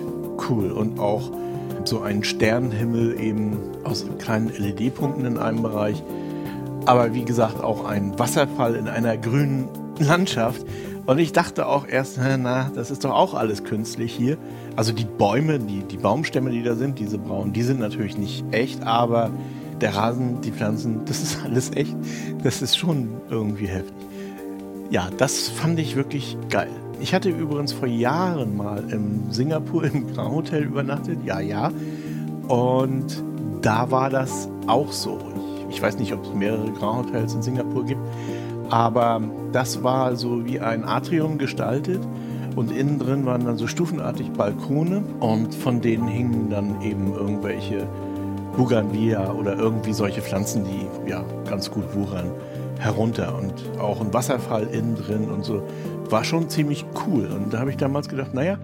cool 0.50 0.71
und 0.71 1.00
auch 1.00 1.31
so 1.86 2.01
ein 2.01 2.24
Sternenhimmel 2.24 3.19
eben 3.19 3.57
aus 3.83 4.05
kleinen 4.19 4.50
LED-Punkten 4.50 5.25
in 5.25 5.38
einem 5.38 5.63
Bereich 5.63 6.03
aber 6.86 7.13
wie 7.13 7.24
gesagt 7.24 7.62
auch 7.63 7.86
ein 7.86 8.17
Wasserfall 8.17 8.75
in 8.75 8.88
einer 8.88 9.17
grünen 9.17 9.69
Landschaft. 10.00 10.65
Und 11.05 11.19
ich 11.19 11.31
dachte 11.31 11.67
auch 11.67 11.88
erst, 11.88 12.19
na, 12.19 12.71
das 12.74 12.91
ist 12.91 13.03
doch 13.03 13.12
auch 13.12 13.33
alles 13.33 13.63
künstlich 13.63 14.13
hier. 14.13 14.38
Also 14.75 14.94
die 14.94 15.06
Bäume, 15.06 15.60
die, 15.60 15.84
die 15.84 15.98
Baumstämme, 15.98 16.50
die 16.50 16.63
da 16.63 16.75
sind, 16.75 17.00
diese 17.00 17.18
braunen, 17.18 17.54
die 17.54 17.63
sind 17.63 17.80
natürlich 17.80 18.18
nicht 18.18 18.44
echt, 18.51 18.84
aber 18.84 19.30
der 19.82 19.96
Rasen, 19.96 20.42
die 20.42 20.51
Pflanzen, 20.51 21.01
das 21.06 21.22
ist 21.22 21.44
alles 21.44 21.72
echt. 21.75 21.96
Das 22.44 22.62
ist 22.62 22.78
schon 22.78 23.10
irgendwie 23.30 23.68
heftig. 23.68 23.94
Ja, 24.90 25.10
das 25.18 25.50
fand 25.50 25.80
ich 25.80 25.96
wirklich 25.96 26.38
geil. 26.50 26.70
Ich 27.00 27.13
hatte 27.13 27.30
übrigens 27.30 27.74
vor 27.74 27.88
Jahren 27.88 28.56
mal 28.58 28.84
in 28.92 29.32
Singapur 29.32 29.86
im 29.86 30.13
Grand 30.13 30.32
Hotel 30.36 30.63
übernachtet. 30.63 31.18
Ja, 31.25 31.40
ja. 31.40 31.72
Und 32.48 33.24
da 33.62 33.90
war 33.90 34.10
das 34.10 34.50
auch 34.68 34.92
so. 34.92 35.18
Ich 35.70 35.82
weiß 35.82 35.98
nicht, 35.98 36.13
ob 36.13 36.24
es 36.25 36.34
mehrere 36.34 36.70
Grand 36.74 37.08
Hotels 37.08 37.34
in 37.34 37.42
Singapur 37.42 37.86
gibt, 37.86 38.01
aber 38.70 39.22
das 39.54 39.84
war 39.84 40.16
so 40.16 40.46
wie 40.46 40.60
ein 40.60 40.84
Atrium 40.84 41.38
gestaltet 41.38 42.01
Und 42.55 42.72
innen 42.72 43.00
drin 43.00 43.25
waren 43.25 43.46
dann 43.46 43.58
so 43.58 43.67
stufenartig 43.67 44.31
Balkone 44.31 45.03
und 45.20 45.55
von 45.55 45.81
denen 45.81 46.08
hingen 46.08 46.50
dann 46.50 46.81
eben 46.81 47.13
irgendwelche 47.13 47.88
Bougainvillea 48.58 49.31
oder 49.31 49.58
irgendwie 49.58 49.93
solche 49.93 50.22
Pflanzen, 50.22 50.65
die 50.65 51.10
ja 51.10 51.24
ganz 51.50 51.72
gut 51.72 51.96
wuchern, 51.96 52.31
herunter. 52.79 53.38
Und 53.38 53.79
auch 53.79 54.01
ein 54.01 54.13
Wasserfall 54.13 54.67
innen 54.67 54.96
drin 54.96 55.29
und 55.29 55.43
so. 55.43 55.63
War 56.10 56.24
schon 56.24 56.50
ziemlich 56.50 56.86
cool. 57.08 57.27
Und 57.27 57.53
da 57.53 57.60
habe 57.60 57.70
ich 57.70 57.77
damals 57.77 58.10
gedacht, 58.10 58.34
naja, 58.34 58.60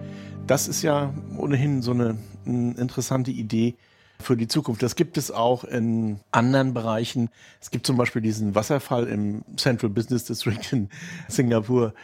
das 0.46 0.68
ist 0.68 0.82
ja 0.82 1.12
ohnehin 1.36 1.80
so 1.82 1.92
eine, 1.92 2.16
eine 2.46 2.74
interessante 2.74 3.30
Idee, 3.30 3.74
für 4.20 4.36
die 4.36 4.48
Zukunft. 4.48 4.82
Das 4.82 4.96
gibt 4.96 5.16
es 5.16 5.30
auch 5.30 5.64
in 5.64 6.20
anderen 6.32 6.74
Bereichen. 6.74 7.30
Es 7.60 7.70
gibt 7.70 7.86
zum 7.86 7.96
Beispiel 7.96 8.22
diesen 8.22 8.54
Wasserfall 8.54 9.06
im 9.06 9.44
Central 9.56 9.90
Business 9.90 10.24
District 10.24 10.60
in 10.72 10.88
Singapur, 11.28 11.94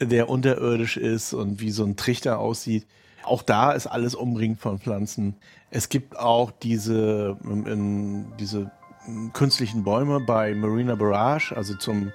der 0.00 0.28
unterirdisch 0.28 0.96
ist 0.96 1.32
und 1.32 1.60
wie 1.60 1.70
so 1.70 1.84
ein 1.84 1.96
Trichter 1.96 2.38
aussieht. 2.38 2.86
Auch 3.24 3.42
da 3.42 3.72
ist 3.72 3.86
alles 3.86 4.14
umringt 4.14 4.60
von 4.60 4.78
Pflanzen. 4.78 5.34
Es 5.70 5.88
gibt 5.88 6.18
auch 6.18 6.50
diese, 6.50 7.36
in, 7.44 8.26
diese 8.38 8.70
künstlichen 9.32 9.84
Bäume 9.84 10.20
bei 10.20 10.54
Marina 10.54 10.94
Barrage, 10.94 11.54
also 11.56 11.74
zum, 11.74 12.12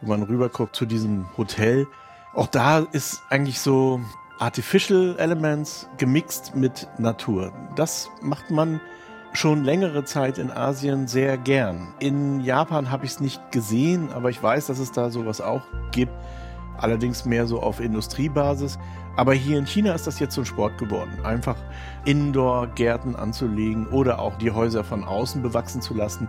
wenn 0.00 0.08
man 0.08 0.22
rüberguckt 0.22 0.74
zu 0.74 0.86
diesem 0.86 1.26
Hotel. 1.36 1.86
Auch 2.34 2.46
da 2.46 2.80
ist 2.92 3.22
eigentlich 3.30 3.60
so 3.60 4.00
Artificial 4.38 5.16
Elements 5.18 5.88
gemixt 5.96 6.54
mit 6.54 6.86
Natur. 6.98 7.52
Das 7.74 8.08
macht 8.20 8.50
man 8.50 8.80
schon 9.32 9.64
längere 9.64 10.04
Zeit 10.04 10.38
in 10.38 10.50
Asien 10.50 11.06
sehr 11.06 11.36
gern. 11.36 11.88
In 11.98 12.40
Japan 12.40 12.90
habe 12.90 13.04
ich 13.04 13.12
es 13.12 13.20
nicht 13.20 13.52
gesehen, 13.52 14.10
aber 14.12 14.30
ich 14.30 14.42
weiß, 14.42 14.66
dass 14.66 14.78
es 14.78 14.92
da 14.92 15.10
sowas 15.10 15.40
auch 15.40 15.62
gibt. 15.92 16.12
Allerdings 16.78 17.24
mehr 17.24 17.46
so 17.46 17.60
auf 17.60 17.80
Industriebasis. 17.80 18.78
Aber 19.16 19.32
hier 19.32 19.58
in 19.58 19.66
China 19.66 19.94
ist 19.94 20.06
das 20.06 20.18
jetzt 20.18 20.34
so 20.34 20.42
ein 20.42 20.46
Sport 20.46 20.78
geworden. 20.78 21.10
Einfach 21.24 21.56
Indoor-Gärten 22.04 23.16
anzulegen 23.16 23.86
oder 23.88 24.18
auch 24.18 24.36
die 24.36 24.50
Häuser 24.50 24.84
von 24.84 25.04
außen 25.04 25.42
bewachsen 25.42 25.80
zu 25.80 25.94
lassen. 25.94 26.28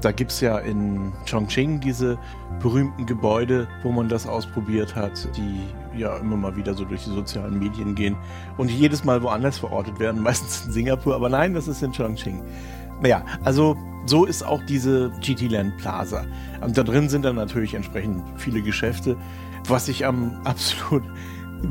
Da 0.00 0.12
gibt 0.12 0.30
es 0.30 0.40
ja 0.40 0.58
in 0.58 1.12
Chongqing 1.28 1.80
diese 1.80 2.18
berühmten 2.60 3.04
Gebäude, 3.04 3.68
wo 3.82 3.92
man 3.92 4.08
das 4.08 4.26
ausprobiert 4.26 4.96
hat, 4.96 5.28
die 5.36 5.60
ja 5.98 6.16
immer 6.16 6.36
mal 6.36 6.56
wieder 6.56 6.72
so 6.72 6.84
durch 6.84 7.04
die 7.04 7.10
sozialen 7.10 7.58
Medien 7.58 7.94
gehen 7.94 8.16
und 8.56 8.70
jedes 8.70 9.04
Mal 9.04 9.22
woanders 9.22 9.58
verortet 9.58 9.98
werden, 9.98 10.22
meistens 10.22 10.66
in 10.66 10.72
Singapur, 10.72 11.14
aber 11.14 11.28
nein, 11.28 11.52
das 11.52 11.68
ist 11.68 11.82
in 11.82 11.92
Chongqing. 11.92 12.42
Naja, 13.02 13.24
also 13.44 13.76
so 14.06 14.24
ist 14.24 14.42
auch 14.42 14.62
diese 14.66 15.10
GT 15.20 15.50
Land 15.50 15.76
Plaza. 15.78 16.24
Und 16.60 16.76
da 16.76 16.82
drin 16.82 17.08
sind 17.08 17.24
dann 17.24 17.36
natürlich 17.36 17.74
entsprechend 17.74 18.22
viele 18.36 18.62
Geschäfte. 18.62 19.16
Was 19.66 19.88
ich 19.88 20.06
am 20.06 20.40
absolut 20.44 21.02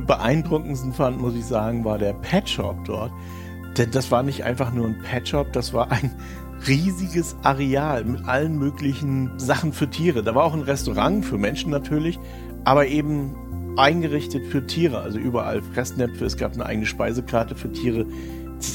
beeindruckendsten 0.06 0.94
fand, 0.94 1.20
muss 1.20 1.36
ich 1.36 1.46
sagen, 1.46 1.84
war 1.84 1.98
der 1.98 2.14
Pet 2.14 2.48
Shop 2.48 2.78
dort. 2.86 3.12
Denn 3.78 3.92
das 3.92 4.12
war 4.12 4.24
nicht 4.24 4.44
einfach 4.44 4.74
nur 4.74 4.88
ein 4.88 5.00
Pet 5.00 5.28
Shop, 5.28 5.52
das 5.54 5.74
war 5.74 5.92
ein 5.92 6.12
riesiges 6.68 7.36
Areal 7.44 8.04
mit 8.04 8.26
allen 8.26 8.58
möglichen 8.58 9.32
Sachen 9.38 9.74
für 9.74 9.90
Tiere. 9.90 10.24
Da 10.24 10.36
war 10.36 10.44
auch 10.44 10.54
ein 10.54 10.62
Restaurant 10.62 11.26
für 11.26 11.38
Menschen 11.38 11.72
natürlich, 11.72 12.20
aber 12.66 12.88
eben 12.88 13.76
eingerichtet 13.78 14.46
für 14.48 14.66
Tiere. 14.66 15.00
Also 15.00 15.20
überall 15.20 15.62
Fressnäpfe, 15.62 16.26
es 16.26 16.38
gab 16.38 16.54
eine 16.54 16.66
eigene 16.66 16.86
Speisekarte 16.86 17.56
für 17.56 17.72
Tiere. 17.72 18.06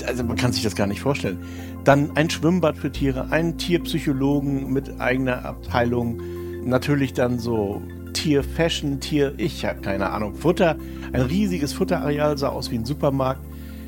Also 0.06 0.24
man 0.24 0.36
kann 0.36 0.52
sich 0.52 0.62
das 0.62 0.74
gar 0.74 0.86
nicht 0.86 1.00
vorstellen. 1.00 1.38
Dann 1.84 2.16
ein 2.16 2.30
Schwimmbad 2.30 2.78
für 2.78 2.90
Tiere, 2.90 3.30
einen 3.30 3.58
Tierpsychologen 3.58 4.72
mit 4.72 5.00
eigener 5.00 5.44
Abteilung. 5.44 6.20
Natürlich 6.64 7.12
dann 7.12 7.38
so 7.38 7.82
Tier-Fashion, 8.14 9.00
Tier, 9.00 9.34
ich 9.36 9.64
habe 9.66 9.82
keine 9.82 10.10
Ahnung, 10.10 10.34
Futter. 10.34 10.76
Ein 11.12 11.22
riesiges 11.22 11.74
Futterareal 11.74 12.38
sah 12.38 12.48
aus 12.48 12.70
wie 12.70 12.76
ein 12.76 12.86
Supermarkt 12.86 13.40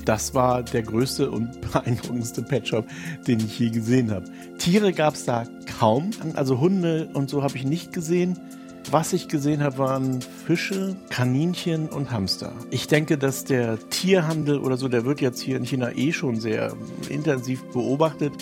das 0.06 0.34
war 0.34 0.62
der 0.62 0.82
größte 0.82 1.30
und 1.30 1.60
beeindruckendste 1.72 2.42
Pet 2.42 2.68
Shop, 2.68 2.86
den 3.26 3.40
ich 3.40 3.58
je 3.58 3.70
gesehen 3.70 4.10
habe. 4.10 4.24
Tiere 4.56 4.92
gab 4.92 5.14
es 5.14 5.24
da 5.24 5.44
kaum, 5.78 6.10
also 6.34 6.60
Hunde 6.60 7.10
und 7.12 7.28
so 7.28 7.42
habe 7.42 7.56
ich 7.56 7.64
nicht 7.64 7.92
gesehen. 7.92 8.38
Was 8.88 9.12
ich 9.12 9.26
gesehen 9.26 9.64
habe, 9.64 9.78
waren 9.78 10.20
Fische, 10.20 10.96
Kaninchen 11.10 11.88
und 11.88 12.12
Hamster. 12.12 12.52
Ich 12.70 12.86
denke, 12.86 13.18
dass 13.18 13.42
der 13.42 13.80
Tierhandel 13.90 14.60
oder 14.60 14.76
so, 14.76 14.86
der 14.86 15.04
wird 15.04 15.20
jetzt 15.20 15.40
hier 15.40 15.56
in 15.56 15.64
China 15.64 15.90
eh 15.90 16.12
schon 16.12 16.38
sehr 16.38 16.72
intensiv 17.08 17.64
beobachtet. 17.72 18.32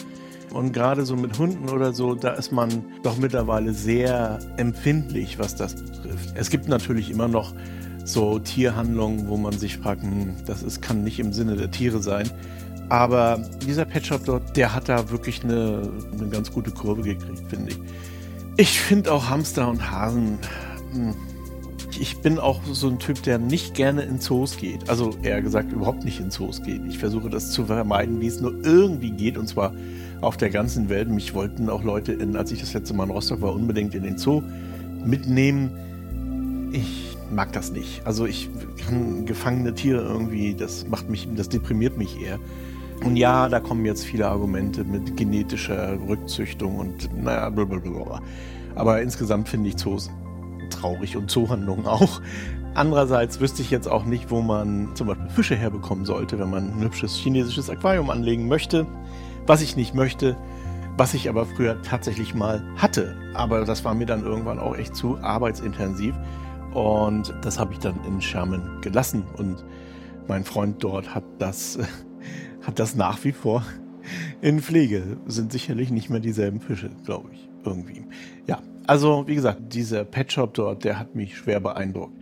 Und 0.54 0.72
gerade 0.72 1.04
so 1.04 1.16
mit 1.16 1.36
Hunden 1.36 1.68
oder 1.68 1.92
so, 1.92 2.14
da 2.14 2.30
ist 2.30 2.52
man 2.52 2.84
doch 3.02 3.16
mittlerweile 3.16 3.72
sehr 3.72 4.38
empfindlich, 4.56 5.36
was 5.40 5.56
das 5.56 5.74
betrifft. 5.74 6.32
Es 6.36 6.48
gibt 6.48 6.68
natürlich 6.68 7.10
immer 7.10 7.26
noch 7.26 7.52
so 8.04 8.38
Tierhandlungen, 8.38 9.26
wo 9.26 9.36
man 9.36 9.52
sich 9.58 9.78
fragt, 9.78 10.02
hm, 10.02 10.36
das 10.46 10.62
ist, 10.62 10.80
kann 10.80 11.02
nicht 11.02 11.18
im 11.18 11.32
Sinne 11.32 11.56
der 11.56 11.72
Tiere 11.72 12.00
sein. 12.00 12.30
Aber 12.88 13.42
dieser 13.66 13.84
Pet 13.84 14.06
Shop 14.06 14.24
dort, 14.24 14.56
der 14.56 14.72
hat 14.72 14.88
da 14.88 15.10
wirklich 15.10 15.42
eine, 15.42 15.90
eine 16.12 16.28
ganz 16.28 16.52
gute 16.52 16.70
Kurve 16.70 17.02
gekriegt, 17.02 17.42
finde 17.48 17.72
ich. 17.72 17.80
Ich 18.56 18.80
finde 18.80 19.12
auch 19.12 19.28
Hamster 19.28 19.68
und 19.68 19.90
Hasen. 19.90 20.38
Hm, 20.92 21.14
ich 22.00 22.18
bin 22.18 22.38
auch 22.38 22.60
so 22.70 22.88
ein 22.88 22.98
Typ, 22.98 23.22
der 23.22 23.38
nicht 23.38 23.74
gerne 23.74 24.02
in 24.02 24.20
Zoos 24.20 24.56
geht. 24.56 24.88
Also 24.88 25.10
eher 25.22 25.42
gesagt, 25.42 25.72
überhaupt 25.72 26.04
nicht 26.04 26.20
in 26.20 26.30
Zoos 26.30 26.62
geht. 26.62 26.82
Ich 26.86 26.98
versuche 26.98 27.30
das 27.30 27.50
zu 27.50 27.66
vermeiden, 27.66 28.20
wie 28.20 28.26
es 28.26 28.40
nur 28.40 28.54
irgendwie 28.64 29.10
geht. 29.10 29.36
Und 29.36 29.48
zwar 29.48 29.72
auf 30.20 30.36
der 30.36 30.50
ganzen 30.50 30.88
Welt. 30.88 31.08
Mich 31.08 31.34
wollten 31.34 31.68
auch 31.68 31.82
Leute, 31.82 32.12
in, 32.12 32.36
als 32.36 32.52
ich 32.52 32.60
das 32.60 32.72
letzte 32.74 32.94
Mal 32.94 33.04
in 33.04 33.10
Rostock 33.10 33.40
war, 33.40 33.54
unbedingt 33.54 33.94
in 33.94 34.02
den 34.02 34.18
Zoo 34.18 34.42
mitnehmen. 35.04 36.70
Ich 36.72 37.16
mag 37.30 37.52
das 37.52 37.70
nicht. 37.72 38.06
Also 38.06 38.26
ich 38.26 38.48
kann 38.86 39.26
gefangene 39.26 39.74
Tiere 39.74 40.02
irgendwie, 40.02 40.54
das 40.54 40.86
macht 40.88 41.08
mich, 41.08 41.28
das 41.36 41.48
deprimiert 41.48 41.96
mich 41.98 42.20
eher. 42.20 42.38
Und 43.04 43.16
ja, 43.16 43.48
da 43.48 43.60
kommen 43.60 43.84
jetzt 43.84 44.04
viele 44.04 44.28
Argumente 44.28 44.84
mit 44.84 45.16
genetischer 45.16 45.98
Rückzüchtung 46.08 46.76
und 46.76 47.22
naja, 47.22 47.50
blablabla. 47.50 48.22
Aber 48.76 49.02
insgesamt 49.02 49.48
finde 49.48 49.68
ich 49.68 49.76
Zoos 49.76 50.10
traurig 50.70 51.16
und 51.16 51.30
Zoohandlungen 51.30 51.86
auch. 51.86 52.20
Andererseits 52.74 53.40
wüsste 53.40 53.62
ich 53.62 53.70
jetzt 53.70 53.86
auch 53.86 54.04
nicht, 54.04 54.30
wo 54.30 54.42
man 54.42 54.96
zum 54.96 55.06
Beispiel 55.06 55.30
Fische 55.30 55.54
herbekommen 55.54 56.04
sollte, 56.04 56.40
wenn 56.40 56.50
man 56.50 56.72
ein 56.72 56.80
hübsches 56.80 57.14
chinesisches 57.14 57.70
Aquarium 57.70 58.10
anlegen 58.10 58.48
möchte. 58.48 58.86
Was 59.46 59.62
ich 59.62 59.76
nicht 59.76 59.94
möchte, 59.94 60.36
was 60.96 61.14
ich 61.14 61.28
aber 61.28 61.46
früher 61.46 61.80
tatsächlich 61.82 62.34
mal 62.34 62.64
hatte. 62.76 63.16
Aber 63.34 63.64
das 63.64 63.84
war 63.84 63.94
mir 63.94 64.06
dann 64.06 64.24
irgendwann 64.24 64.58
auch 64.58 64.76
echt 64.76 64.96
zu 64.96 65.18
arbeitsintensiv. 65.18 66.14
Und 66.72 67.32
das 67.42 67.60
habe 67.60 67.72
ich 67.72 67.78
dann 67.78 67.94
in 68.06 68.20
Sherman 68.20 68.80
gelassen. 68.80 69.22
Und 69.36 69.64
mein 70.26 70.44
Freund 70.44 70.82
dort 70.82 71.14
hat 71.14 71.24
das, 71.38 71.78
hat 72.66 72.80
das 72.80 72.96
nach 72.96 73.22
wie 73.22 73.32
vor 73.32 73.62
in 74.40 74.60
Pflege. 74.60 75.16
Sind 75.26 75.52
sicherlich 75.52 75.90
nicht 75.90 76.10
mehr 76.10 76.20
dieselben 76.20 76.60
Fische, 76.60 76.90
glaube 77.04 77.30
ich, 77.32 77.48
irgendwie. 77.64 78.04
Ja, 78.48 78.58
also 78.86 79.26
wie 79.26 79.34
gesagt, 79.34 79.74
dieser 79.74 80.04
Pet 80.04 80.32
Shop 80.32 80.54
dort, 80.54 80.84
der 80.84 80.98
hat 80.98 81.14
mich 81.14 81.36
schwer 81.36 81.60
beeindruckt. 81.60 82.14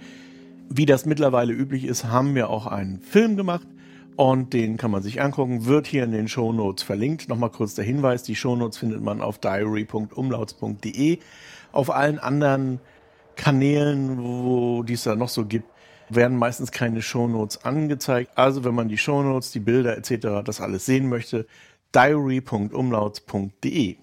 Wie 0.69 0.87
das 0.87 1.07
mittlerweile 1.07 1.53
üblich 1.53 1.85
ist, 1.85 2.05
haben 2.05 2.35
wir 2.35 2.49
auch 2.49 2.67
einen 2.67 3.01
Film 3.01 3.37
gemacht 3.37 3.67
und 4.17 4.53
den 4.53 4.77
kann 4.77 4.91
man 4.91 5.03
sich 5.03 5.23
angucken, 5.23 5.67
wird 5.67 5.87
hier 5.87 6.05
in 6.05 6.13
den 6.13 6.29
Show 6.29 6.53
Notes 6.53 6.83
verlinkt. 6.83 7.29
Nochmal 7.29 7.51
kurz 7.51 7.75
der 7.75 7.85
Hinweis, 7.85 8.23
die 8.23 8.37
Show 8.37 8.57
Notes 8.57 8.79
findet 8.79 9.03
man 9.03 9.21
auf 9.21 9.39
diary.umlauts.de. 9.39 11.19
Auf 11.73 11.91
allen 11.91 12.19
anderen 12.19 12.81
Kanälen, 13.37 14.23
wo 14.23 14.83
die 14.83 14.95
es 14.95 15.05
da 15.05 15.15
noch 15.17 15.29
so 15.29 15.45
gibt, 15.47 15.67
werden 16.09 16.37
meistens 16.37 16.73
keine 16.73 17.03
Shownotes 17.03 17.65
angezeigt. 17.65 18.33
Also 18.37 18.65
wenn 18.65 18.75
man 18.75 18.89
die 18.89 18.99
Shownotes, 18.99 19.53
die 19.53 19.61
Bilder 19.61 19.97
etc., 19.97 20.43
das 20.45 20.61
alles 20.61 20.85
sehen 20.85 21.09
möchte, 21.09 21.47
diary.umlauts.de. 21.95 23.97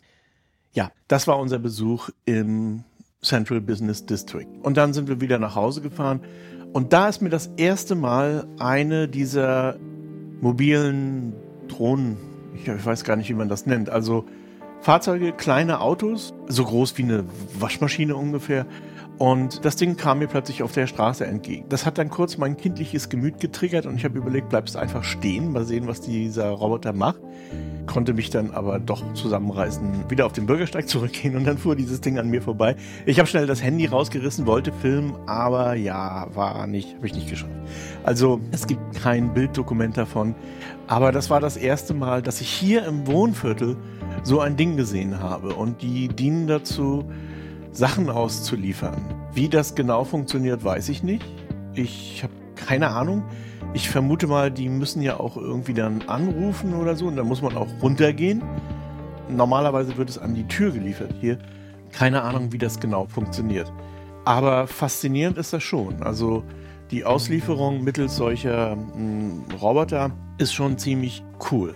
Ja, 0.73 0.91
das 1.07 1.27
war 1.27 1.39
unser 1.39 1.59
Besuch 1.59 2.09
im 2.25 2.83
Central 3.21 3.61
Business 3.61 4.05
District. 4.05 4.47
Und 4.63 4.77
dann 4.77 4.93
sind 4.93 5.07
wir 5.07 5.19
wieder 5.19 5.39
nach 5.39 5.55
Hause 5.55 5.81
gefahren. 5.81 6.21
Und 6.71 6.93
da 6.93 7.09
ist 7.09 7.21
mir 7.21 7.29
das 7.29 7.47
erste 7.57 7.95
Mal 7.95 8.45
eine 8.59 9.07
dieser 9.07 9.77
mobilen 10.41 11.33
Drohnen, 11.67 12.17
ich 12.53 12.85
weiß 12.85 13.03
gar 13.03 13.15
nicht, 13.15 13.29
wie 13.29 13.33
man 13.33 13.49
das 13.49 13.65
nennt, 13.65 13.89
also 13.89 14.25
Fahrzeuge, 14.81 15.33
kleine 15.33 15.81
Autos, 15.81 16.33
so 16.47 16.63
groß 16.63 16.97
wie 16.97 17.03
eine 17.03 17.25
Waschmaschine 17.57 18.15
ungefähr, 18.15 18.65
und 19.19 19.65
das 19.65 19.75
Ding 19.75 19.97
kam 19.97 20.19
mir 20.19 20.27
plötzlich 20.27 20.63
auf 20.63 20.71
der 20.71 20.87
Straße 20.87 21.25
entgegen. 21.27 21.65
Das 21.67 21.85
hat 21.85 21.97
dann 21.97 22.09
kurz 22.09 22.37
mein 22.37 22.55
kindliches 22.55 23.09
Gemüt 23.09 23.41
getriggert 23.41 23.85
und 23.85 23.97
ich 23.97 24.05
habe 24.05 24.17
überlegt, 24.17 24.47
bleibst 24.47 24.77
einfach 24.77 25.03
stehen, 25.03 25.51
mal 25.51 25.65
sehen, 25.65 25.87
was 25.87 25.99
dieser 25.99 26.49
Roboter 26.51 26.93
macht. 26.93 27.19
Konnte 27.85 28.13
mich 28.13 28.29
dann 28.29 28.51
aber 28.51 28.79
doch 28.79 29.03
zusammenreißen, 29.13 30.09
wieder 30.09 30.25
auf 30.25 30.31
den 30.31 30.45
Bürgersteig 30.45 30.87
zurückgehen 30.87 31.35
und 31.35 31.43
dann 31.43 31.57
fuhr 31.57 31.75
dieses 31.75 31.99
Ding 31.99 32.17
an 32.17 32.29
mir 32.29 32.41
vorbei. 32.41 32.77
Ich 33.05 33.19
habe 33.19 33.27
schnell 33.27 33.45
das 33.45 33.61
Handy 33.61 33.87
rausgerissen, 33.87 34.45
wollte 34.45 34.71
filmen, 34.71 35.13
aber 35.25 35.73
ja, 35.73 36.27
war 36.33 36.65
nicht, 36.65 36.95
habe 36.95 37.07
ich 37.07 37.13
nicht 37.13 37.29
geschafft. 37.29 37.51
Also 38.03 38.39
es 38.51 38.67
gibt 38.67 38.95
kein 38.95 39.33
Bilddokument 39.33 39.97
davon, 39.97 40.33
aber 40.87 41.11
das 41.11 41.29
war 41.29 41.41
das 41.41 41.57
erste 41.57 41.93
Mal, 41.93 42.21
dass 42.21 42.39
ich 42.39 42.49
hier 42.49 42.85
im 42.85 43.05
Wohnviertel 43.05 43.75
so 44.23 44.39
ein 44.39 44.55
Ding 44.55 44.77
gesehen 44.77 45.19
habe 45.19 45.55
und 45.55 45.81
die 45.81 46.07
dienen 46.07 46.47
dazu, 46.47 47.03
Sachen 47.71 48.09
auszuliefern. 48.09 48.97
Wie 49.33 49.49
das 49.49 49.75
genau 49.75 50.03
funktioniert, 50.03 50.63
weiß 50.63 50.89
ich 50.89 51.03
nicht. 51.03 51.25
Ich 51.73 52.23
habe 52.23 52.33
keine 52.55 52.89
Ahnung. 52.89 53.23
Ich 53.73 53.89
vermute 53.89 54.27
mal, 54.27 54.51
die 54.51 54.67
müssen 54.67 55.01
ja 55.01 55.19
auch 55.19 55.37
irgendwie 55.37 55.73
dann 55.73 56.01
anrufen 56.07 56.73
oder 56.73 56.95
so 56.95 57.05
und 57.05 57.15
dann 57.15 57.27
muss 57.27 57.41
man 57.41 57.55
auch 57.55 57.67
runtergehen. 57.81 58.41
Normalerweise 59.29 59.95
wird 59.97 60.09
es 60.09 60.17
an 60.17 60.33
die 60.33 60.47
Tür 60.47 60.71
geliefert 60.71 61.13
hier. 61.19 61.37
Keine 61.91 62.23
Ahnung, 62.23 62.51
wie 62.51 62.57
das 62.57 62.79
genau 62.79 63.05
funktioniert. 63.05 63.71
Aber 64.25 64.67
faszinierend 64.67 65.37
ist 65.37 65.53
das 65.53 65.63
schon. 65.63 66.01
Also 66.01 66.43
die 66.91 67.05
Auslieferung 67.05 67.83
mittels 67.83 68.15
solcher 68.15 68.75
mh, 68.75 68.93
hm, 68.93 69.43
Roboter 69.61 70.11
ist 70.39 70.53
schon 70.53 70.77
ziemlich 70.77 71.23
cool. 71.51 71.75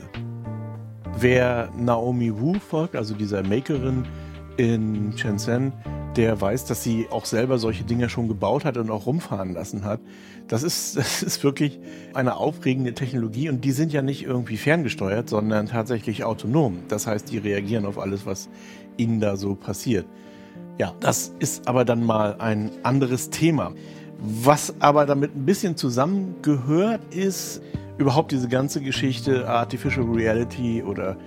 Wer 1.20 1.70
Naomi 1.78 2.34
Wu 2.36 2.56
folgt, 2.56 2.96
also 2.96 3.14
dieser 3.14 3.44
Makerin 3.44 4.06
in 4.58 5.18
Shenzhen, 5.18 5.74
der 6.16 6.40
weiß, 6.40 6.66
dass 6.66 6.84
sie 6.84 7.08
auch 7.10 7.26
selber 7.26 7.58
solche 7.58 7.84
Dinge 7.84 8.10
schon 8.10 8.28
gebaut 8.28 8.66
hat 8.66 8.78
und 8.78 8.92
auch 8.92 9.06
rumfahren 9.06 9.54
lassen 9.54 9.84
hat. 9.84 10.00
Das 10.48 10.64
ist, 10.64 10.98
das 10.98 11.24
ist 11.24 11.44
wirklich 11.44 11.80
eine 12.14 12.38
aufregende 12.38 12.94
Technologie 12.94 13.50
und 13.50 13.64
die 13.66 13.72
sind 13.72 13.94
ja 13.94 14.02
nicht 14.02 14.24
irgendwie 14.24 14.58
ferngesteuert, 14.58 15.30
sondern 15.30 15.68
tatsächlich 15.68 16.24
autonom. 16.24 16.80
Das 16.88 17.08
heißt, 17.08 17.32
die 17.32 17.38
reagieren 17.38 17.86
auf 17.86 17.98
alles, 17.98 18.26
was 18.26 18.50
ihnen 18.98 19.20
da 19.20 19.36
so 19.36 19.56
passiert. 19.56 20.06
Ja, 20.78 20.94
das 21.00 21.34
ist 21.40 21.68
aber 21.68 21.86
dann 21.86 22.04
mal 22.04 22.36
ein 22.40 22.72
anderes 22.84 23.30
Thema. 23.30 23.74
Was 24.20 24.74
aber 24.80 25.06
damit 25.06 25.36
ein 25.36 25.46
bisschen 25.46 25.76
zusammengehört, 25.76 27.02
ist 27.14 27.62
überhaupt 27.98 28.32
diese 28.32 28.48
ganze 28.48 28.82
Geschichte 28.82 29.48
Artificial 29.48 30.06
Reality 30.06 30.82
oder 30.82 31.18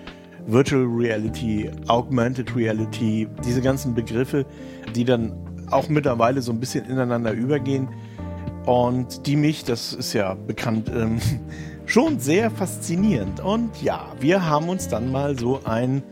Virtual 0.46 0.84
Reality, 0.84 1.70
Augmented 1.88 2.54
Reality, 2.54 3.28
diese 3.44 3.60
ganzen 3.60 3.94
Begriffe, 3.94 4.46
die 4.94 5.04
dann 5.04 5.32
auch 5.70 5.88
mittlerweile 5.88 6.42
so 6.42 6.52
ein 6.52 6.60
bisschen 6.60 6.84
ineinander 6.86 7.32
übergehen 7.32 7.88
und 8.66 9.26
die 9.26 9.36
mich, 9.36 9.64
das 9.64 9.92
ist 9.92 10.12
ja 10.12 10.34
bekannt, 10.34 10.90
ähm, 10.94 11.20
schon 11.86 12.18
sehr 12.18 12.50
faszinierend. 12.50 13.40
Und 13.40 13.82
ja, 13.82 14.12
wir 14.20 14.44
haben 14.48 14.68
uns 14.68 14.88
dann 14.88 15.10
mal 15.12 15.38
so 15.38 15.60
ein 15.64 16.02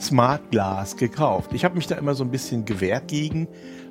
Smart 0.00 0.50
Glass 0.50 0.96
gekauft. 0.96 1.52
Ich 1.52 1.64
habe 1.64 1.76
mich 1.76 1.86
da 1.86 1.96
immer 1.96 2.14
so 2.14 2.24
ein 2.24 2.30
bisschen 2.30 2.64
gewehrt 2.64 3.08
gegen. 3.08 3.48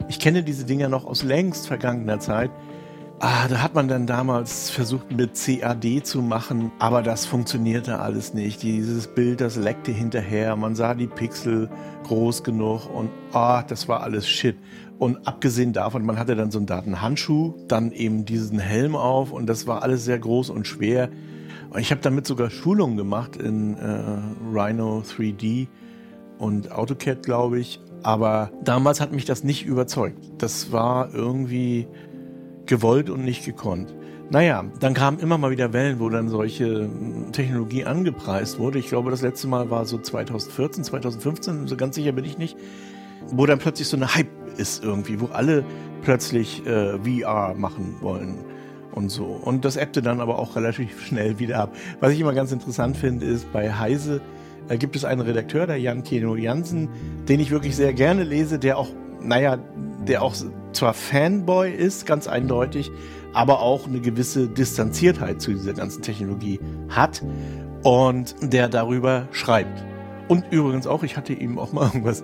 Ich 0.07 0.19
kenne 0.19 0.43
diese 0.43 0.65
Dinger 0.65 0.89
noch 0.89 1.05
aus 1.05 1.23
längst 1.23 1.67
vergangener 1.67 2.19
Zeit. 2.19 2.51
Ah, 3.21 3.49
da 3.49 3.61
hat 3.61 3.75
man 3.75 3.89
dann 3.89 4.07
damals 4.07 4.69
versucht 4.69 5.11
mit 5.11 5.31
CAD 5.35 6.05
zu 6.05 6.21
machen, 6.21 6.71
aber 6.79 7.03
das 7.03 7.25
funktionierte 7.25 7.99
alles 7.99 8.33
nicht. 8.33 8.63
Dieses 8.63 9.07
Bild, 9.07 9.41
das 9.41 9.57
leckte 9.57 9.91
hinterher, 9.91 10.55
man 10.55 10.73
sah 10.73 10.93
die 10.93 11.07
Pixel 11.07 11.69
groß 12.05 12.45
genug 12.45 12.89
und 12.89 13.09
ah, 13.33 13.61
das 13.61 13.89
war 13.89 14.03
alles 14.03 14.29
Shit. 14.29 14.55
Und 14.99 15.27
abgesehen 15.27 15.73
davon, 15.73 16.05
man 16.05 16.17
hatte 16.17 16.37
dann 16.37 16.49
so 16.49 16.59
einen 16.59 16.67
Datenhandschuh, 16.67 17.55
dann 17.67 17.91
eben 17.91 18.23
diesen 18.23 18.57
Helm 18.57 18.95
auf 18.95 19.33
und 19.33 19.47
das 19.47 19.67
war 19.67 19.83
alles 19.83 20.05
sehr 20.05 20.17
groß 20.17 20.49
und 20.49 20.65
schwer. 20.65 21.09
Ich 21.77 21.91
habe 21.91 21.99
damit 21.99 22.25
sogar 22.25 22.49
Schulungen 22.49 22.95
gemacht 22.95 23.35
in 23.35 23.75
äh, 23.75 24.19
Rhino 24.49 25.03
3D 25.05 25.67
und 26.37 26.71
AutoCAD, 26.71 27.21
glaube 27.23 27.59
ich. 27.59 27.81
Aber 28.01 28.49
damals 28.63 29.01
hat 29.01 29.11
mich 29.11 29.25
das 29.25 29.43
nicht 29.43 29.65
überzeugt. 29.65 30.17
Das 30.37 30.71
war 30.71 31.13
irgendwie 31.13 31.85
gewollt 32.69 33.09
und 33.09 33.25
nicht 33.25 33.43
gekonnt. 33.43 33.93
Naja, 34.29 34.63
dann 34.79 34.93
kamen 34.93 35.19
immer 35.19 35.39
mal 35.39 35.49
wieder 35.49 35.73
Wellen, 35.73 35.99
wo 35.99 36.07
dann 36.07 36.29
solche 36.29 36.83
hm, 36.83 37.31
Technologie 37.33 37.83
angepreist 37.83 38.59
wurde. 38.59 38.77
Ich 38.77 38.87
glaube, 38.87 39.09
das 39.09 39.21
letzte 39.21 39.47
Mal 39.47 39.71
war 39.71 39.85
so 39.85 39.97
2014, 39.97 40.83
2015, 40.83 41.67
so 41.67 41.75
ganz 41.75 41.95
sicher 41.95 42.11
bin 42.11 42.23
ich 42.23 42.37
nicht, 42.37 42.55
wo 43.31 43.47
dann 43.47 43.57
plötzlich 43.57 43.87
so 43.87 43.97
eine 43.97 44.13
Hype 44.13 44.27
ist 44.57 44.83
irgendwie, 44.83 45.19
wo 45.19 45.25
alle 45.27 45.65
plötzlich 46.03 46.65
äh, 46.67 46.99
VR 46.99 47.55
machen 47.55 47.95
wollen 48.01 48.37
und 48.91 49.09
so. 49.09 49.25
Und 49.25 49.65
das 49.65 49.75
ebbte 49.75 50.03
dann 50.03 50.21
aber 50.21 50.37
auch 50.37 50.55
relativ 50.55 51.05
schnell 51.07 51.39
wieder 51.39 51.57
ab. 51.57 51.75
Was 51.99 52.13
ich 52.13 52.19
immer 52.19 52.33
ganz 52.33 52.51
interessant 52.51 52.97
finde, 52.97 53.25
ist 53.25 53.51
bei 53.51 53.73
Heise 53.73 54.21
äh, 54.67 54.77
gibt 54.77 54.95
es 54.95 55.05
einen 55.05 55.21
Redakteur, 55.21 55.65
der 55.65 55.77
Jan 55.77 56.03
Keno 56.03 56.35
Jansen, 56.35 56.87
den 57.27 57.39
ich 57.39 57.49
wirklich 57.49 57.75
sehr 57.75 57.93
gerne 57.93 58.23
lese, 58.23 58.59
der 58.59 58.77
auch 58.77 58.89
naja, 59.21 59.57
der 60.07 60.21
auch 60.21 60.35
zwar 60.73 60.93
Fanboy 60.93 61.71
ist, 61.71 62.05
ganz 62.05 62.27
eindeutig, 62.27 62.91
aber 63.33 63.61
auch 63.61 63.87
eine 63.87 63.99
gewisse 63.99 64.47
Distanziertheit 64.47 65.41
zu 65.41 65.51
dieser 65.51 65.73
ganzen 65.73 66.01
Technologie 66.01 66.59
hat 66.89 67.23
und 67.83 68.35
der 68.41 68.69
darüber 68.69 69.27
schreibt. 69.31 69.83
Und 70.27 70.45
übrigens 70.51 70.87
auch, 70.87 71.03
ich 71.03 71.17
hatte 71.17 71.33
ihm 71.33 71.59
auch 71.59 71.73
mal 71.73 71.85
irgendwas 71.93 72.23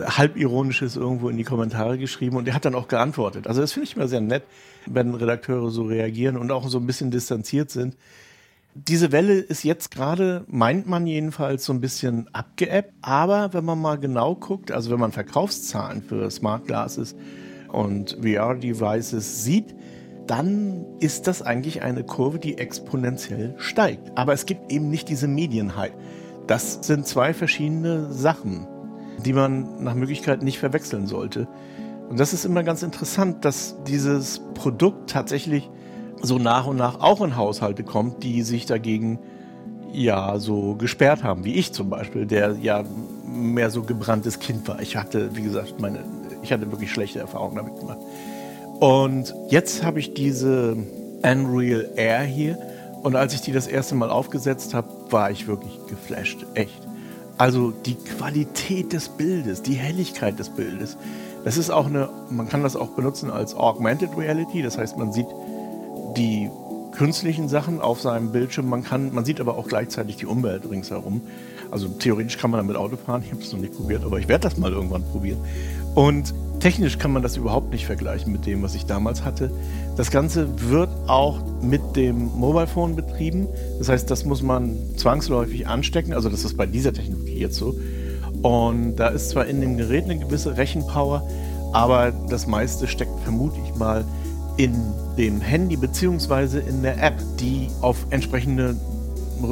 halbironisches 0.00 0.96
irgendwo 0.96 1.28
in 1.28 1.36
die 1.36 1.44
Kommentare 1.44 1.98
geschrieben 1.98 2.36
und 2.36 2.48
er 2.48 2.54
hat 2.54 2.64
dann 2.64 2.74
auch 2.74 2.88
geantwortet. 2.88 3.46
Also 3.46 3.60
das 3.60 3.72
finde 3.72 3.88
ich 3.88 3.96
immer 3.96 4.08
sehr 4.08 4.22
nett, 4.22 4.44
wenn 4.86 5.14
Redakteure 5.14 5.70
so 5.70 5.84
reagieren 5.84 6.36
und 6.36 6.50
auch 6.50 6.68
so 6.68 6.78
ein 6.78 6.86
bisschen 6.86 7.10
distanziert 7.10 7.70
sind 7.70 7.96
diese 8.74 9.12
Welle 9.12 9.34
ist 9.34 9.64
jetzt 9.64 9.90
gerade, 9.90 10.44
meint 10.48 10.86
man 10.86 11.06
jedenfalls, 11.06 11.64
so 11.64 11.72
ein 11.72 11.80
bisschen 11.80 12.28
abgeebbt. 12.32 12.94
Aber 13.02 13.52
wenn 13.52 13.64
man 13.64 13.80
mal 13.80 13.98
genau 13.98 14.34
guckt, 14.34 14.72
also 14.72 14.90
wenn 14.90 15.00
man 15.00 15.12
Verkaufszahlen 15.12 16.02
für 16.02 16.30
Smart 16.30 16.66
Glasses 16.66 17.14
und 17.70 18.18
VR-Devices 18.22 19.44
sieht, 19.44 19.74
dann 20.26 20.86
ist 21.00 21.26
das 21.26 21.42
eigentlich 21.42 21.82
eine 21.82 22.04
Kurve, 22.04 22.38
die 22.38 22.58
exponentiell 22.58 23.54
steigt. 23.58 24.16
Aber 24.16 24.32
es 24.32 24.46
gibt 24.46 24.72
eben 24.72 24.88
nicht 24.88 25.08
diese 25.08 25.28
Medienhype. 25.28 25.94
Das 26.46 26.78
sind 26.82 27.06
zwei 27.06 27.34
verschiedene 27.34 28.12
Sachen, 28.12 28.66
die 29.24 29.32
man 29.32 29.82
nach 29.84 29.94
Möglichkeit 29.94 30.42
nicht 30.42 30.58
verwechseln 30.58 31.06
sollte. 31.06 31.46
Und 32.08 32.20
das 32.20 32.32
ist 32.32 32.44
immer 32.44 32.62
ganz 32.62 32.82
interessant, 32.82 33.44
dass 33.44 33.76
dieses 33.86 34.40
Produkt 34.54 35.10
tatsächlich 35.10 35.70
so 36.22 36.38
nach 36.38 36.66
und 36.66 36.76
nach 36.76 37.00
auch 37.00 37.20
in 37.20 37.36
Haushalte 37.36 37.82
kommt, 37.82 38.22
die 38.22 38.42
sich 38.42 38.66
dagegen 38.66 39.18
ja 39.92 40.38
so 40.38 40.74
gesperrt 40.74 41.22
haben, 41.22 41.44
wie 41.44 41.54
ich 41.54 41.72
zum 41.72 41.90
Beispiel, 41.90 42.26
der 42.26 42.56
ja 42.60 42.84
mehr 43.26 43.70
so 43.70 43.82
gebranntes 43.82 44.38
Kind 44.38 44.66
war. 44.68 44.80
Ich 44.80 44.96
hatte, 44.96 45.34
wie 45.36 45.42
gesagt, 45.42 45.80
meine, 45.80 46.00
ich 46.42 46.52
hatte 46.52 46.70
wirklich 46.70 46.90
schlechte 46.90 47.18
Erfahrungen 47.18 47.56
damit 47.56 47.78
gemacht. 47.78 47.98
Und 48.80 49.34
jetzt 49.48 49.84
habe 49.84 50.00
ich 50.00 50.14
diese 50.14 50.76
Unreal 51.22 51.88
Air 51.96 52.22
hier 52.22 52.58
und 53.02 53.16
als 53.16 53.34
ich 53.34 53.40
die 53.40 53.52
das 53.52 53.66
erste 53.66 53.94
Mal 53.94 54.10
aufgesetzt 54.10 54.74
habe, 54.74 54.88
war 55.10 55.30
ich 55.30 55.46
wirklich 55.46 55.78
geflasht, 55.86 56.46
echt. 56.54 56.80
Also 57.38 57.70
die 57.70 57.94
Qualität 57.94 58.92
des 58.92 59.08
Bildes, 59.08 59.62
die 59.62 59.74
Helligkeit 59.74 60.38
des 60.38 60.50
Bildes. 60.50 60.96
Das 61.44 61.56
ist 61.56 61.70
auch 61.70 61.86
eine, 61.86 62.08
man 62.30 62.48
kann 62.48 62.62
das 62.62 62.76
auch 62.76 62.90
benutzen 62.90 63.30
als 63.30 63.54
Augmented 63.54 64.16
Reality, 64.16 64.62
das 64.62 64.78
heißt, 64.78 64.96
man 64.98 65.12
sieht 65.12 65.26
die 66.16 66.50
künstlichen 66.92 67.48
Sachen 67.48 67.80
auf 67.80 68.00
seinem 68.00 68.32
Bildschirm. 68.32 68.68
Man 68.68 68.84
kann, 68.84 69.12
man 69.14 69.24
sieht 69.24 69.40
aber 69.40 69.56
auch 69.56 69.66
gleichzeitig 69.66 70.16
die 70.16 70.26
Umwelt 70.26 70.68
ringsherum. 70.70 71.22
Also 71.70 71.88
theoretisch 71.88 72.36
kann 72.36 72.50
man 72.50 72.58
damit 72.58 72.76
Auto 72.76 72.96
fahren. 72.96 73.22
Ich 73.24 73.32
habe 73.32 73.42
es 73.42 73.52
noch 73.52 73.60
nicht 73.60 73.74
probiert, 73.74 74.04
aber 74.04 74.18
ich 74.18 74.28
werde 74.28 74.42
das 74.42 74.58
mal 74.58 74.72
irgendwann 74.72 75.02
probieren. 75.02 75.38
Und 75.94 76.34
technisch 76.60 76.98
kann 76.98 77.12
man 77.12 77.22
das 77.22 77.36
überhaupt 77.36 77.72
nicht 77.72 77.86
vergleichen 77.86 78.30
mit 78.30 78.46
dem, 78.46 78.62
was 78.62 78.74
ich 78.74 78.84
damals 78.86 79.24
hatte. 79.24 79.50
Das 79.96 80.10
Ganze 80.10 80.48
wird 80.70 80.90
auch 81.08 81.40
mit 81.62 81.96
dem 81.96 82.26
Mobile 82.36 82.66
Phone 82.66 82.94
betrieben. 82.94 83.48
Das 83.78 83.88
heißt, 83.88 84.10
das 84.10 84.24
muss 84.24 84.42
man 84.42 84.76
zwangsläufig 84.96 85.66
anstecken. 85.66 86.12
Also 86.12 86.28
das 86.28 86.44
ist 86.44 86.56
bei 86.56 86.66
dieser 86.66 86.92
Technologie 86.92 87.38
jetzt 87.38 87.56
so. 87.56 87.74
Und 88.42 88.96
da 88.96 89.08
ist 89.08 89.30
zwar 89.30 89.46
in 89.46 89.60
dem 89.60 89.76
Gerät 89.76 90.04
eine 90.04 90.18
gewisse 90.18 90.56
Rechenpower, 90.56 91.26
aber 91.72 92.12
das 92.28 92.46
meiste 92.46 92.86
steckt, 92.86 93.18
vermute 93.20 93.56
ich 93.64 93.74
mal, 93.76 94.04
in 94.56 94.74
dem 95.16 95.40
Handy 95.40 95.76
beziehungsweise 95.76 96.60
in 96.60 96.82
der 96.82 97.02
App, 97.02 97.18
die 97.40 97.68
auf 97.80 98.06
entsprechende 98.10 98.76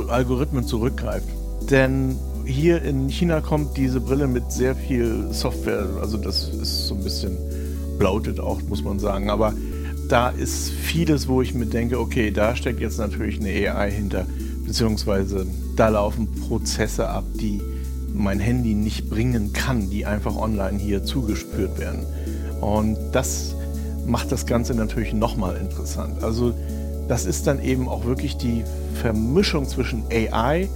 Algorithmen 0.09 0.65
zurückgreift. 0.65 1.29
Denn 1.71 2.17
hier 2.45 2.83
in 2.83 3.09
China 3.09 3.41
kommt 3.41 3.77
diese 3.77 4.01
Brille 4.01 4.27
mit 4.27 4.51
sehr 4.51 4.75
viel 4.75 5.33
Software, 5.33 5.87
also 6.01 6.17
das 6.17 6.49
ist 6.49 6.89
so 6.89 6.95
ein 6.95 7.03
bisschen 7.03 7.37
bloated 7.99 8.41
auch, 8.41 8.61
muss 8.69 8.83
man 8.83 8.99
sagen. 8.99 9.31
Aber 9.31 9.55
da 10.09 10.31
ist 10.31 10.71
vieles, 10.71 11.29
wo 11.29 11.43
ich 11.43 11.55
mir 11.55 11.67
denke, 11.67 12.01
okay, 12.01 12.31
da 12.31 12.57
steckt 12.57 12.81
jetzt 12.81 12.99
natürlich 12.99 13.39
eine 13.41 13.51
AI 13.51 13.91
hinter, 13.91 14.27
beziehungsweise 14.67 15.47
da 15.77 15.89
laufen 15.89 16.29
Prozesse 16.49 17.09
ab, 17.09 17.25
die 17.35 17.61
mein 18.13 18.41
Handy 18.41 18.75
nicht 18.75 19.09
bringen 19.09 19.53
kann, 19.53 19.89
die 19.89 20.05
einfach 20.05 20.37
online 20.37 20.79
hier 20.79 21.05
zugespürt 21.05 21.79
werden. 21.79 22.05
Und 22.61 22.97
das 23.13 23.55
macht 24.11 24.33
das 24.33 24.47
Ganze 24.47 24.75
natürlich 24.75 25.13
nochmal 25.13 25.57
interessant. 25.57 26.23
Also 26.23 26.55
das 27.09 27.25
ist 27.25 27.47
dann 27.47 27.63
eben 27.63 27.89
auch 27.89 28.05
wirklich 28.05 28.37
die 28.37 28.65
Vermischung 28.95 29.67
zwischen 29.67 30.05
AI, 30.11 30.69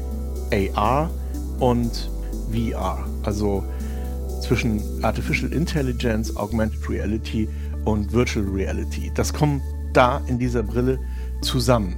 AR 0.77 1.11
und 1.59 2.11
VR. 2.51 3.05
Also 3.25 3.64
zwischen 4.40 4.83
Artificial 5.03 5.53
Intelligence, 5.53 6.37
Augmented 6.37 6.88
Reality 6.88 7.49
und 7.85 8.12
Virtual 8.12 8.44
Reality. 8.47 9.11
Das 9.14 9.33
kommt 9.33 9.62
da 9.92 10.20
in 10.27 10.38
dieser 10.38 10.62
Brille 10.62 10.99
zusammen. 11.40 11.97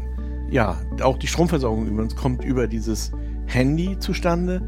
Ja, 0.51 0.79
auch 1.03 1.19
die 1.19 1.27
Stromversorgung 1.27 1.87
übrigens 1.87 2.15
kommt 2.15 2.45
über 2.45 2.67
dieses 2.67 3.11
Handy 3.47 3.99
zustande 3.99 4.63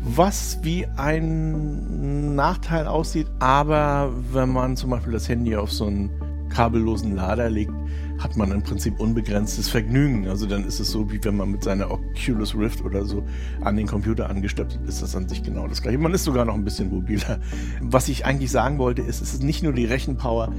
was 0.00 0.58
wie 0.62 0.86
ein 0.96 2.34
Nachteil 2.34 2.86
aussieht, 2.86 3.26
aber 3.38 4.12
wenn 4.32 4.50
man 4.50 4.76
zum 4.76 4.90
Beispiel 4.90 5.12
das 5.12 5.28
Handy 5.28 5.56
auf 5.56 5.72
so 5.72 5.86
einen 5.86 6.10
kabellosen 6.48 7.16
Lader 7.16 7.50
legt, 7.50 7.72
hat 8.18 8.36
man 8.36 8.50
im 8.50 8.62
Prinzip 8.62 8.98
unbegrenztes 8.98 9.68
Vergnügen. 9.68 10.28
Also 10.28 10.46
dann 10.46 10.64
ist 10.64 10.80
es 10.80 10.90
so, 10.90 11.10
wie 11.10 11.22
wenn 11.24 11.36
man 11.36 11.50
mit 11.50 11.62
seiner 11.62 11.90
Oculus 11.90 12.56
Rift 12.56 12.84
oder 12.84 13.04
so 13.04 13.22
an 13.60 13.76
den 13.76 13.86
Computer 13.86 14.28
angestöpselt 14.28 14.84
ist, 14.88 15.02
das 15.02 15.14
an 15.14 15.28
sich 15.28 15.42
genau 15.42 15.68
das 15.68 15.82
gleiche. 15.82 15.98
Man 15.98 16.12
ist 16.14 16.24
sogar 16.24 16.44
noch 16.44 16.54
ein 16.54 16.64
bisschen 16.64 16.90
mobiler. 16.90 17.38
Was 17.80 18.08
ich 18.08 18.24
eigentlich 18.24 18.50
sagen 18.50 18.78
wollte, 18.78 19.02
ist, 19.02 19.20
es 19.22 19.34
ist 19.34 19.42
nicht 19.42 19.62
nur 19.62 19.72
die 19.72 19.84
Rechenpower, 19.84 20.52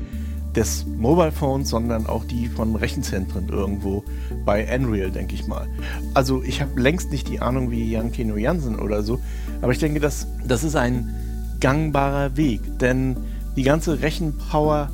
des 0.56 0.86
Mobile 0.86 1.32
Phones, 1.32 1.70
sondern 1.70 2.08
auch 2.08 2.26
die 2.26 2.48
von 2.48 2.76
Rechenzentren 2.76 3.50
irgendwo 3.50 4.04
bei 4.46 4.68
Unreal, 4.76 5.12
denke 5.12 5.36
ich 5.36 5.48
mal. 5.48 5.68
Also 6.14 6.44
ich 6.44 6.62
habe 6.62 6.80
längst 6.80 7.12
nicht 7.12 7.30
die 7.30 7.40
Ahnung 7.40 7.72
wie 7.72 7.90
Jan 7.92 8.12
Keno 8.12 8.36
Jansen 8.36 8.80
oder 8.80 9.04
so, 9.04 9.20
aber 9.62 9.72
ich 9.72 9.80
denke, 9.80 10.00
das, 10.00 10.28
das 10.46 10.64
ist 10.64 10.76
ein 10.76 11.14
gangbarer 11.60 12.36
Weg, 12.38 12.62
denn 12.80 13.18
die 13.56 13.64
ganze 13.64 14.02
Rechenpower 14.02 14.90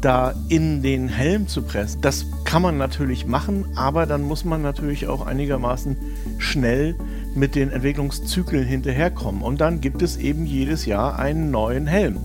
da 0.00 0.34
in 0.48 0.82
den 0.82 1.08
Helm 1.08 1.48
zu 1.48 1.62
pressen, 1.62 2.00
das 2.00 2.26
kann 2.44 2.62
man 2.62 2.78
natürlich 2.78 3.26
machen, 3.26 3.64
aber 3.74 4.06
dann 4.06 4.22
muss 4.22 4.44
man 4.44 4.62
natürlich 4.62 5.06
auch 5.06 5.26
einigermaßen 5.26 5.96
schnell 6.38 6.94
mit 7.34 7.54
den 7.54 7.70
Entwicklungszyklen 7.70 8.64
hinterherkommen. 8.64 9.42
Und 9.42 9.60
dann 9.60 9.80
gibt 9.80 10.02
es 10.02 10.16
eben 10.16 10.46
jedes 10.46 10.86
Jahr 10.86 11.18
einen 11.18 11.50
neuen 11.50 11.86
Helm 11.86 12.18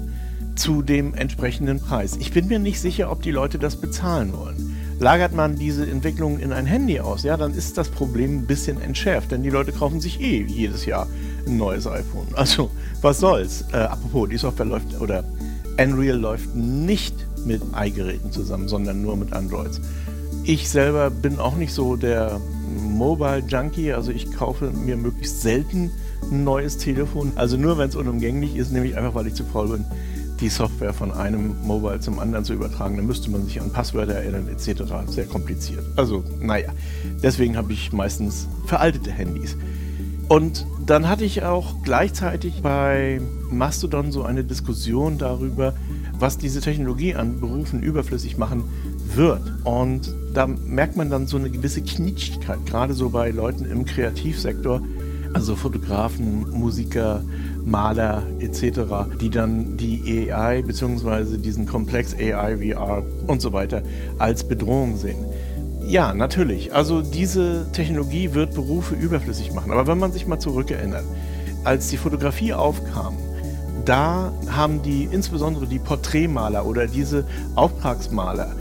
zu 0.55 0.81
dem 0.81 1.13
entsprechenden 1.13 1.79
Preis. 1.79 2.17
Ich 2.19 2.31
bin 2.31 2.47
mir 2.47 2.59
nicht 2.59 2.79
sicher, 2.79 3.11
ob 3.11 3.21
die 3.21 3.31
Leute 3.31 3.59
das 3.59 3.75
bezahlen 3.75 4.33
wollen. 4.33 4.77
Lagert 4.99 5.33
man 5.33 5.57
diese 5.57 5.89
Entwicklung 5.89 6.39
in 6.39 6.53
ein 6.53 6.65
Handy 6.65 6.99
aus, 6.99 7.23
ja, 7.23 7.35
dann 7.35 7.53
ist 7.53 7.77
das 7.77 7.89
Problem 7.89 8.39
ein 8.39 8.45
bisschen 8.45 8.79
entschärft, 8.79 9.31
denn 9.31 9.43
die 9.43 9.49
Leute 9.49 9.71
kaufen 9.71 9.99
sich 9.99 10.21
eh 10.21 10.43
jedes 10.43 10.85
Jahr 10.85 11.07
ein 11.45 11.57
neues 11.57 11.87
iPhone. 11.87 12.27
Also, 12.35 12.69
was 13.01 13.19
soll's? 13.19 13.65
Äh, 13.73 13.77
apropos, 13.77 14.29
die 14.29 14.37
Software 14.37 14.65
läuft 14.65 14.99
oder 15.01 15.23
Unreal 15.77 16.17
läuft 16.17 16.55
nicht 16.55 17.15
mit 17.45 17.61
i-Geräten 17.75 18.31
zusammen, 18.31 18.67
sondern 18.67 19.01
nur 19.01 19.17
mit 19.17 19.33
Androids. 19.33 19.81
Ich 20.43 20.69
selber 20.69 21.09
bin 21.09 21.39
auch 21.39 21.55
nicht 21.55 21.73
so 21.73 21.95
der 21.95 22.39
Mobile 22.77 23.43
Junkie, 23.47 23.93
also 23.93 24.11
ich 24.11 24.31
kaufe 24.31 24.71
mir 24.71 24.97
möglichst 24.97 25.41
selten 25.41 25.91
ein 26.31 26.43
neues 26.43 26.77
Telefon. 26.77 27.31
Also 27.35 27.57
nur 27.57 27.77
wenn 27.77 27.89
es 27.89 27.95
unumgänglich 27.95 28.55
ist, 28.55 28.71
nämlich 28.71 28.95
einfach 28.97 29.15
weil 29.15 29.27
ich 29.27 29.33
zu 29.33 29.43
faul 29.43 29.69
bin, 29.69 29.85
die 30.39 30.49
Software 30.49 30.93
von 30.93 31.11
einem 31.11 31.55
Mobile 31.63 31.99
zum 31.99 32.19
anderen 32.19 32.45
zu 32.45 32.53
übertragen. 32.53 32.97
Dann 32.97 33.07
müsste 33.07 33.29
man 33.31 33.45
sich 33.45 33.61
an 33.61 33.71
Passwörter 33.71 34.13
erinnern 34.13 34.47
etc. 34.47 34.83
Sehr 35.07 35.25
kompliziert. 35.25 35.83
Also, 35.95 36.23
naja, 36.39 36.69
deswegen 37.21 37.57
habe 37.57 37.73
ich 37.73 37.91
meistens 37.93 38.47
veraltete 38.65 39.11
Handys. 39.11 39.55
Und 40.29 40.65
dann 40.85 41.07
hatte 41.07 41.25
ich 41.25 41.43
auch 41.43 41.83
gleichzeitig 41.83 42.61
bei 42.61 43.21
Mastodon 43.51 44.11
so 44.11 44.23
eine 44.23 44.43
Diskussion 44.43 45.17
darüber, 45.17 45.73
was 46.17 46.37
diese 46.37 46.61
Technologie 46.61 47.15
an 47.15 47.39
Berufen 47.39 47.81
überflüssig 47.81 48.37
machen 48.37 48.63
wird. 49.15 49.41
Und 49.63 50.13
da 50.33 50.47
merkt 50.47 50.95
man 50.95 51.09
dann 51.09 51.27
so 51.27 51.37
eine 51.37 51.49
gewisse 51.49 51.81
Knitschigkeit, 51.81 52.65
gerade 52.65 52.93
so 52.93 53.09
bei 53.09 53.29
Leuten 53.29 53.65
im 53.65 53.85
Kreativsektor, 53.85 54.81
also 55.33 55.55
Fotografen, 55.55 56.49
Musiker, 56.51 57.23
Maler 57.65 58.23
etc., 58.39 58.81
die 59.19 59.29
dann 59.29 59.77
die 59.77 60.31
AI 60.31 60.61
bzw. 60.61 61.37
diesen 61.37 61.65
Komplex 61.65 62.15
AI, 62.15 62.57
VR 62.57 63.03
und 63.27 63.41
so 63.41 63.53
weiter 63.53 63.81
als 64.19 64.43
Bedrohung 64.43 64.97
sehen. 64.97 65.25
Ja, 65.87 66.13
natürlich. 66.13 66.73
Also 66.73 67.01
diese 67.01 67.67
Technologie 67.73 68.33
wird 68.33 68.53
Berufe 68.53 68.95
überflüssig 68.95 69.53
machen. 69.53 69.71
Aber 69.71 69.85
wenn 69.87 69.97
man 69.97 70.11
sich 70.11 70.27
mal 70.27 70.39
zurückerinnert, 70.39 71.03
als 71.63 71.89
die 71.89 71.97
Fotografie 71.97 72.53
aufkam, 72.53 73.15
da 73.85 74.31
haben 74.47 74.81
die, 74.81 75.09
insbesondere 75.11 75.67
die 75.67 75.79
Porträtmaler 75.79 76.65
oder 76.65 76.87
diese 76.87 77.25
Auftragsmaler, 77.55 78.51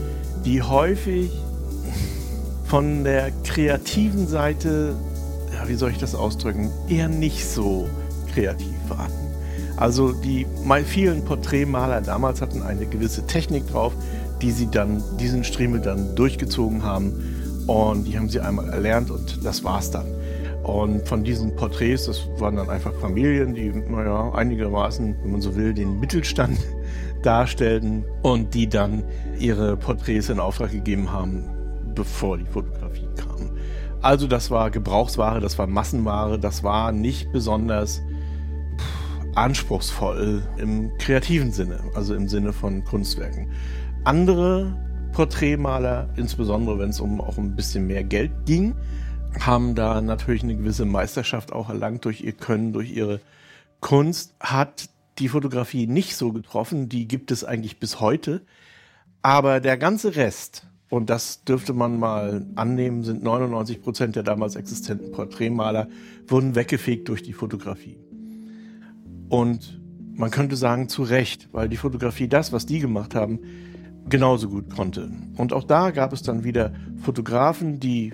die 0.45 0.63
häufig 0.63 1.31
von 2.65 3.05
der 3.05 3.31
kreativen 3.45 4.27
Seite, 4.27 4.97
wie 5.69 5.75
soll 5.75 5.91
ich 5.91 5.99
das 5.99 6.15
ausdrücken, 6.15 6.71
eher 6.89 7.09
nicht 7.09 7.47
so 7.47 7.89
kreativ 8.33 8.75
waren. 8.89 9.13
Also 9.77 10.13
die 10.13 10.47
vielen 10.85 11.25
Porträtmaler 11.25 12.01
damals 12.01 12.41
hatten 12.41 12.63
eine 12.63 12.87
gewisse 12.87 13.27
Technik 13.27 13.67
drauf, 13.69 13.93
die 14.41 14.51
sie 14.51 14.71
dann, 14.71 15.03
diesen 15.19 15.45
Striemel 15.45 15.81
dann 15.81 16.15
durchgezogen 16.15 16.83
haben 16.83 17.13
und 17.67 18.05
die 18.05 18.19
haben 18.19 18.29
sie 18.29 18.41
einmal 18.41 18.69
erlernt 18.69 19.11
und 19.11 19.45
das 19.45 19.65
war's 19.65 19.91
dann. 19.91 20.07
Und 20.63 21.09
von 21.09 21.25
diesen 21.25 21.57
Porträts, 21.57 22.07
das 22.07 22.29
waren 22.39 22.57
dann 22.57 22.71
einfach 22.71 22.95
Familien, 22.95 23.55
die, 23.55 23.71
naja, 23.71 24.33
einigermaßen, 24.33 25.17
wenn 25.23 25.33
man 25.33 25.41
so 25.41 25.57
will, 25.57 25.75
den 25.75 25.99
Mittelstand 25.99 26.59
darstellten 27.23 28.05
und 28.23 28.55
die 28.55 28.69
dann 28.69 29.03
ihre 29.39 29.77
Porträts 29.77 30.29
in 30.29 30.39
Auftrag 30.39 30.71
gegeben 30.71 31.11
haben, 31.11 31.45
bevor 31.95 32.39
die 32.39 32.47
Fotografie 32.47 33.09
kam. 33.17 33.32
Also 34.03 34.27
das 34.27 34.51
war 34.51 34.73
Gebrauchsware, 34.73 35.41
das 35.41 35.59
war 35.59 35.69
Massenware, 35.69 36.37
das 36.37 36.65
war 36.65 36.91
nicht 36.91 37.31
besonders 37.33 38.03
anspruchsvoll 39.37 40.43
im 40.57 40.91
kreativen 40.99 41.53
Sinne, 41.53 41.81
also 41.95 42.15
im 42.15 42.29
Sinne 42.29 42.53
von 42.53 42.85
Kunstwerken. 42.85 43.53
Andere 44.05 44.77
Porträtmaler, 45.13 46.09
insbesondere 46.17 46.81
wenn 46.81 46.91
es 46.91 47.01
um 47.01 47.21
auch 47.21 47.39
ein 47.39 47.55
bisschen 47.55 47.87
mehr 47.87 48.03
Geld 48.03 48.33
ging, 48.45 48.75
haben 49.39 49.77
da 49.77 50.01
natürlich 50.01 50.43
eine 50.43 50.57
gewisse 50.57 50.85
Meisterschaft 50.85 51.53
auch 51.53 51.69
erlangt 51.69 52.05
durch 52.05 52.23
ihr 52.23 52.33
Können, 52.33 52.73
durch 52.73 52.91
ihre 52.91 53.21
Kunst, 53.81 54.35
hat 54.41 54.89
die 55.19 55.29
Fotografie 55.29 55.87
nicht 55.87 56.17
so 56.17 56.33
getroffen, 56.33 56.89
die 56.89 57.07
gibt 57.07 57.31
es 57.31 57.45
eigentlich 57.45 57.79
bis 57.79 58.01
heute. 58.01 58.43
Aber 59.23 59.61
der 59.61 59.77
ganze 59.77 60.17
Rest, 60.17 60.67
und 60.93 61.09
das 61.09 61.43
dürfte 61.45 61.73
man 61.73 61.99
mal 61.99 62.45
annehmen, 62.55 63.03
sind 63.03 63.23
99 63.23 63.81
Prozent 63.81 64.15
der 64.15 64.25
damals 64.25 64.57
existenten 64.57 65.11
Porträtmaler, 65.11 65.89
wurden 66.27 66.55
weggefegt 66.55 67.09
durch 67.09 67.23
die 67.23 67.33
Fotografie. 67.33 67.97
Und 69.31 69.81
man 70.13 70.31
könnte 70.31 70.55
sagen, 70.55 70.91
zu 70.91 71.03
Recht, 71.03 71.49
weil 71.51 71.71
die 71.71 71.79
Fotografie 71.79 72.29
das, 72.29 72.53
was 72.53 72.67
die 72.67 72.79
gemacht 72.79 73.15
haben, 73.15 73.41
genauso 74.11 74.51
gut 74.51 74.69
konnte. 74.69 75.11
Und 75.39 75.55
auch 75.55 75.65
da 75.65 75.93
gab 75.93 76.13
es 76.13 76.21
dann 76.21 76.45
wieder 76.45 76.75
Fotografen, 76.99 77.81
die 77.81 78.13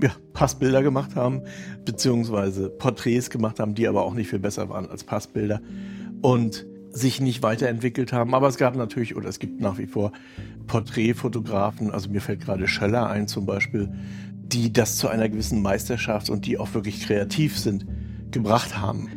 ja, 0.00 0.10
Passbilder 0.32 0.82
gemacht 0.82 1.16
haben, 1.16 1.42
beziehungsweise 1.84 2.70
Porträts 2.70 3.28
gemacht 3.28 3.60
haben, 3.60 3.74
die 3.74 3.86
aber 3.86 4.02
auch 4.02 4.14
nicht 4.14 4.30
viel 4.30 4.38
besser 4.38 4.70
waren 4.70 4.88
als 4.88 5.04
Passbilder 5.04 5.60
und 6.22 6.64
sich 6.94 7.20
nicht 7.20 7.42
weiterentwickelt 7.42 8.12
haben. 8.12 8.34
Aber 8.34 8.48
es 8.48 8.56
gab 8.56 8.76
natürlich, 8.76 9.16
oder 9.16 9.28
es 9.28 9.38
gibt 9.38 9.60
nach 9.60 9.78
wie 9.78 9.86
vor 9.86 10.12
Porträtfotografen, 10.66 11.90
also 11.90 12.08
mir 12.08 12.20
fällt 12.20 12.40
gerade 12.40 12.68
Schöller 12.68 13.08
ein 13.08 13.28
zum 13.28 13.44
Beispiel, 13.46 13.92
die 14.46 14.72
das 14.72 14.96
zu 14.96 15.08
einer 15.08 15.28
gewissen 15.28 15.60
Meisterschaft 15.60 16.30
und 16.30 16.46
die 16.46 16.58
auch 16.58 16.72
wirklich 16.74 17.00
kreativ 17.00 17.58
sind, 17.58 17.86
gebracht 18.30 18.78
haben. 18.78 19.08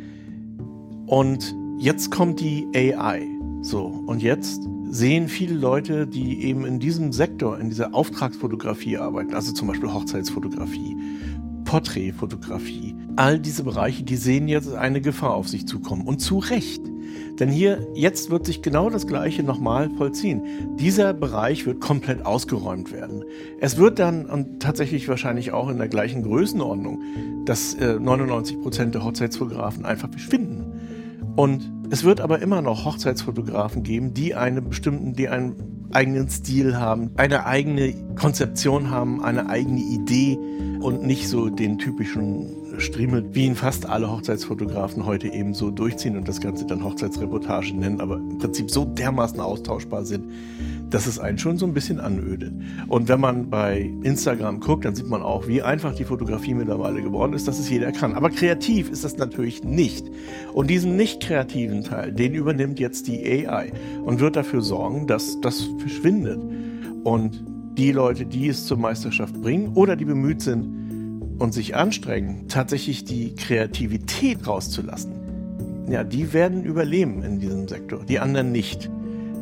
Und 1.06 1.54
jetzt 1.78 2.10
kommt 2.10 2.40
die 2.40 2.66
AI. 2.74 3.22
So, 3.62 3.84
und 3.84 4.22
jetzt 4.22 4.62
sehen 4.90 5.28
viele 5.28 5.54
Leute, 5.54 6.06
die 6.06 6.42
eben 6.44 6.64
in 6.64 6.80
diesem 6.80 7.12
Sektor, 7.12 7.58
in 7.58 7.68
dieser 7.68 7.94
Auftragsfotografie 7.94 8.98
arbeiten, 8.98 9.34
also 9.34 9.52
zum 9.52 9.68
Beispiel 9.68 9.92
Hochzeitsfotografie, 9.92 10.96
Porträtfotografie, 11.64 12.94
all 13.16 13.38
diese 13.38 13.64
Bereiche, 13.64 14.02
die 14.02 14.16
sehen 14.16 14.48
jetzt 14.48 14.72
eine 14.72 15.00
Gefahr 15.00 15.34
auf 15.34 15.48
sich 15.48 15.66
zukommen. 15.66 16.06
Und 16.06 16.20
zu 16.20 16.38
Recht. 16.38 16.80
Denn 17.38 17.48
hier, 17.50 17.86
jetzt 17.94 18.30
wird 18.30 18.46
sich 18.46 18.62
genau 18.62 18.90
das 18.90 19.06
Gleiche 19.06 19.42
nochmal 19.42 19.90
vollziehen. 19.90 20.42
Dieser 20.76 21.14
Bereich 21.14 21.66
wird 21.66 21.80
komplett 21.80 22.26
ausgeräumt 22.26 22.92
werden. 22.92 23.24
Es 23.60 23.76
wird 23.76 23.98
dann, 23.98 24.26
und 24.26 24.60
tatsächlich 24.60 25.08
wahrscheinlich 25.08 25.52
auch 25.52 25.68
in 25.68 25.78
der 25.78 25.88
gleichen 25.88 26.22
Größenordnung, 26.22 27.02
dass 27.44 27.74
äh, 27.74 27.98
99 27.98 28.60
Prozent 28.60 28.94
der 28.94 29.04
Hochzeitsfotografen 29.04 29.84
einfach 29.84 30.10
verschwinden. 30.10 30.72
Und 31.36 31.70
es 31.90 32.02
wird 32.02 32.20
aber 32.20 32.40
immer 32.40 32.60
noch 32.60 32.84
Hochzeitsfotografen 32.84 33.84
geben, 33.84 34.12
die 34.12 34.34
einen 34.34 34.68
bestimmten, 34.68 35.14
die 35.14 35.28
einen 35.28 35.88
eigenen 35.92 36.28
Stil 36.28 36.76
haben, 36.76 37.12
eine 37.16 37.46
eigene 37.46 37.94
Konzeption 38.14 38.90
haben, 38.90 39.22
eine 39.22 39.48
eigene 39.48 39.80
Idee 39.80 40.38
und 40.80 41.04
nicht 41.04 41.28
so 41.28 41.48
den 41.48 41.78
typischen 41.78 42.67
Striemel, 42.80 43.24
wie 43.32 43.46
ihn 43.46 43.54
fast 43.54 43.86
alle 43.86 44.10
Hochzeitsfotografen 44.10 45.04
heute 45.04 45.28
eben 45.28 45.54
so 45.54 45.70
durchziehen 45.70 46.16
und 46.16 46.28
das 46.28 46.40
Ganze 46.40 46.66
dann 46.66 46.84
Hochzeitsreportage 46.84 47.74
nennen, 47.74 48.00
aber 48.00 48.16
im 48.16 48.38
Prinzip 48.38 48.70
so 48.70 48.84
dermaßen 48.84 49.40
austauschbar 49.40 50.04
sind, 50.04 50.26
dass 50.90 51.06
es 51.06 51.18
einen 51.18 51.38
schon 51.38 51.58
so 51.58 51.66
ein 51.66 51.74
bisschen 51.74 52.00
anödet. 52.00 52.52
Und 52.88 53.08
wenn 53.08 53.20
man 53.20 53.50
bei 53.50 53.92
Instagram 54.02 54.60
guckt, 54.60 54.84
dann 54.84 54.94
sieht 54.94 55.08
man 55.08 55.22
auch, 55.22 55.46
wie 55.46 55.62
einfach 55.62 55.94
die 55.94 56.04
Fotografie 56.04 56.54
mittlerweile 56.54 57.02
geworden 57.02 57.34
ist, 57.34 57.46
dass 57.46 57.58
es 57.58 57.68
jeder 57.68 57.92
kann. 57.92 58.14
Aber 58.14 58.30
kreativ 58.30 58.90
ist 58.90 59.04
das 59.04 59.16
natürlich 59.16 59.64
nicht. 59.64 60.10
Und 60.54 60.70
diesen 60.70 60.96
nicht 60.96 61.22
kreativen 61.22 61.84
Teil, 61.84 62.12
den 62.12 62.34
übernimmt 62.34 62.80
jetzt 62.80 63.06
die 63.06 63.46
AI 63.46 63.72
und 64.04 64.20
wird 64.20 64.36
dafür 64.36 64.62
sorgen, 64.62 65.06
dass 65.06 65.40
das 65.40 65.68
verschwindet. 65.78 66.40
Und 67.04 67.44
die 67.76 67.92
Leute, 67.92 68.26
die 68.26 68.48
es 68.48 68.66
zur 68.66 68.76
Meisterschaft 68.76 69.40
bringen 69.40 69.72
oder 69.74 69.94
die 69.94 70.04
bemüht 70.04 70.42
sind 70.42 70.87
und 71.38 71.54
sich 71.54 71.76
anstrengen, 71.76 72.48
tatsächlich 72.48 73.04
die 73.04 73.34
Kreativität 73.34 74.46
rauszulassen, 74.46 75.86
ja, 75.88 76.04
die 76.04 76.32
werden 76.32 76.64
überleben 76.64 77.22
in 77.22 77.40
diesem 77.40 77.68
Sektor, 77.68 78.04
die 78.04 78.18
anderen 78.18 78.52
nicht. 78.52 78.90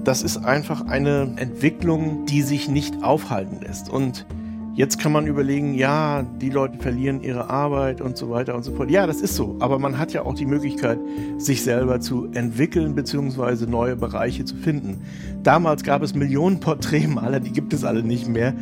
das 0.05 0.23
ist 0.23 0.37
einfach 0.37 0.87
eine 0.87 1.35
Entwicklung, 1.37 2.27
die 2.27 2.43
sich 2.43 2.69
nicht 2.69 3.03
aufhalten 3.03 3.61
lässt. 3.61 3.91
Und 3.91 4.25
Jetzt 4.77 4.99
kann 4.99 5.11
man 5.11 5.27
überlegen, 5.27 5.73
ja, 5.75 6.23
die 6.23 6.51
Leute 6.51 6.77
verlieren 6.77 7.23
ihre 7.23 7.49
Arbeit 7.49 8.03
und 8.03 8.19
so 8.19 8.29
weiter 8.29 8.55
und 8.55 8.63
so 8.63 8.75
fort. 8.75 8.91
Ja, 8.91 9.07
das 9.07 9.23
ist 9.23 9.35
so. 9.35 9.57
Aber 9.59 9.79
man 9.79 9.99
hat 9.99 10.13
ja 10.13 10.21
auch 10.21 10.35
die 10.35 10.45
Möglichkeit, 10.45 10.99
sich 11.39 11.63
selber 11.63 11.99
zu 12.01 12.29
entwickeln 12.35 12.95
bzw. 12.95 13.65
neue 13.65 13.97
Bereiche 13.97 14.45
zu 14.45 14.55
finden. 14.55 15.01
Damals 15.43 15.83
gab 15.83 16.03
es 16.03 16.15
Millionen 16.15 16.61
Porträtmaler, 16.61 17.41
die 17.41 17.53
gibt 17.53 17.73
es 17.73 17.85
alle 17.85 18.03
nicht 18.03 18.29
mehr. 18.29 18.53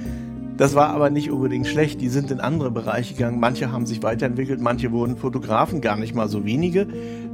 Das 0.57 0.77
war 0.77 0.90
aber 0.90 1.11
nicht 1.11 1.31
unbedingt 1.33 1.67
schlecht. 1.67 2.01
Die 2.01 2.09
sind 2.09 2.31
in 2.31 2.38
andere 2.38 2.71
Bereiche 2.71 3.14
gegangen. 3.14 3.40
Manche 3.40 3.73
haben 3.73 3.87
sich 3.87 4.03
weiterentwickelt, 4.05 4.61
manche 4.61 4.93
wurden 4.93 5.17
Fotografen, 5.17 5.81
gar 5.81 5.97
nicht 5.97 6.14
mal 6.14 6.29
so 6.29 6.45
wenige. 6.45 6.87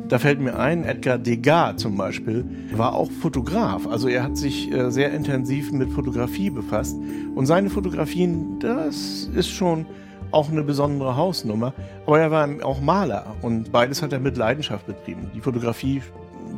Da 0.09 0.19
fällt 0.19 0.41
mir 0.41 0.59
ein, 0.59 0.85
Edgar 0.85 1.19
Degas 1.19 1.77
zum 1.77 1.97
Beispiel 1.97 2.45
war 2.73 2.95
auch 2.95 3.11
Fotograf. 3.11 3.87
Also 3.87 4.09
er 4.09 4.25
hat 4.25 4.37
sich 4.37 4.73
äh, 4.73 4.91
sehr 4.91 5.13
intensiv 5.13 5.71
mit 5.71 5.91
Fotografie 5.91 6.51
befasst. 6.51 6.97
Und 7.35 7.47
seine 7.47 7.69
Fotografien, 7.69 8.59
das 8.59 9.31
ist 9.35 9.51
schon 9.51 9.87
auch 10.31 10.51
eine 10.51 10.63
besondere 10.63 11.17
Hausnummer. 11.17 11.75
Aber 12.07 12.19
er 12.19 12.31
war 12.31 12.49
auch 12.63 12.81
Maler 12.81 13.37
und 13.43 13.71
beides 13.71 14.03
hat 14.03 14.13
er 14.13 14.19
mit 14.19 14.37
Leidenschaft 14.39 14.87
betrieben. 14.87 15.31
Die 15.35 15.41
Fotografie, 15.41 16.03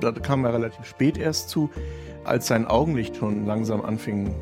da 0.01 0.13
kam 0.13 0.45
er 0.45 0.55
relativ 0.55 0.87
spät 0.87 1.19
erst 1.19 1.49
zu, 1.49 1.69
als 2.25 2.47
sein 2.47 2.67
Augenlicht 2.67 3.17
schon 3.17 3.47
langsam 3.47 3.83
anfing 3.83 4.33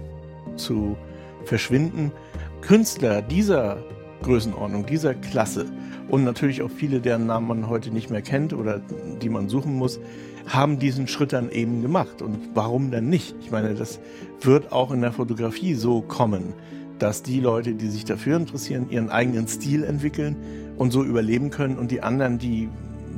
zu 0.56 0.96
verschwinden. 1.44 2.12
Künstler 2.60 3.22
dieser 3.22 3.78
Größenordnung, 4.22 4.86
dieser 4.86 5.14
Klasse 5.14 5.66
und 6.08 6.24
natürlich 6.24 6.62
auch 6.62 6.70
viele, 6.70 7.00
deren 7.00 7.26
Namen 7.26 7.48
man 7.48 7.68
heute 7.68 7.90
nicht 7.90 8.10
mehr 8.10 8.22
kennt 8.22 8.52
oder 8.52 8.80
die 9.22 9.28
man 9.28 9.48
suchen 9.48 9.74
muss, 9.76 10.00
haben 10.46 10.78
diesen 10.78 11.06
Schritt 11.06 11.32
dann 11.32 11.50
eben 11.50 11.82
gemacht. 11.82 12.22
Und 12.22 12.50
warum 12.54 12.90
denn 12.90 13.08
nicht? 13.08 13.34
Ich 13.40 13.50
meine, 13.50 13.74
das 13.74 14.00
wird 14.40 14.72
auch 14.72 14.90
in 14.90 15.00
der 15.00 15.12
Fotografie 15.12 15.74
so 15.74 16.02
kommen, 16.02 16.54
dass 16.98 17.22
die 17.22 17.40
Leute, 17.40 17.74
die 17.74 17.88
sich 17.88 18.04
dafür 18.04 18.36
interessieren, 18.36 18.90
ihren 18.90 19.10
eigenen 19.10 19.48
Stil 19.48 19.84
entwickeln 19.84 20.36
und 20.76 20.90
so 20.90 21.04
überleben 21.04 21.50
können 21.50 21.78
und 21.78 21.90
die 21.90 22.02
anderen, 22.02 22.38
die 22.38 22.68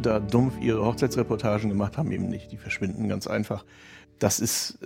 da 0.03 0.21
dumpf 0.21 0.55
ihre 0.61 0.85
Hochzeitsreportagen 0.85 1.69
gemacht 1.69 1.97
haben, 1.97 2.13
eben 2.13 2.29
nicht. 2.29 2.53
Die 2.53 2.57
verschwinden 2.57 3.09
ganz 3.09 3.27
einfach. 3.27 3.65
Das 4.19 4.41
ist 4.41 4.79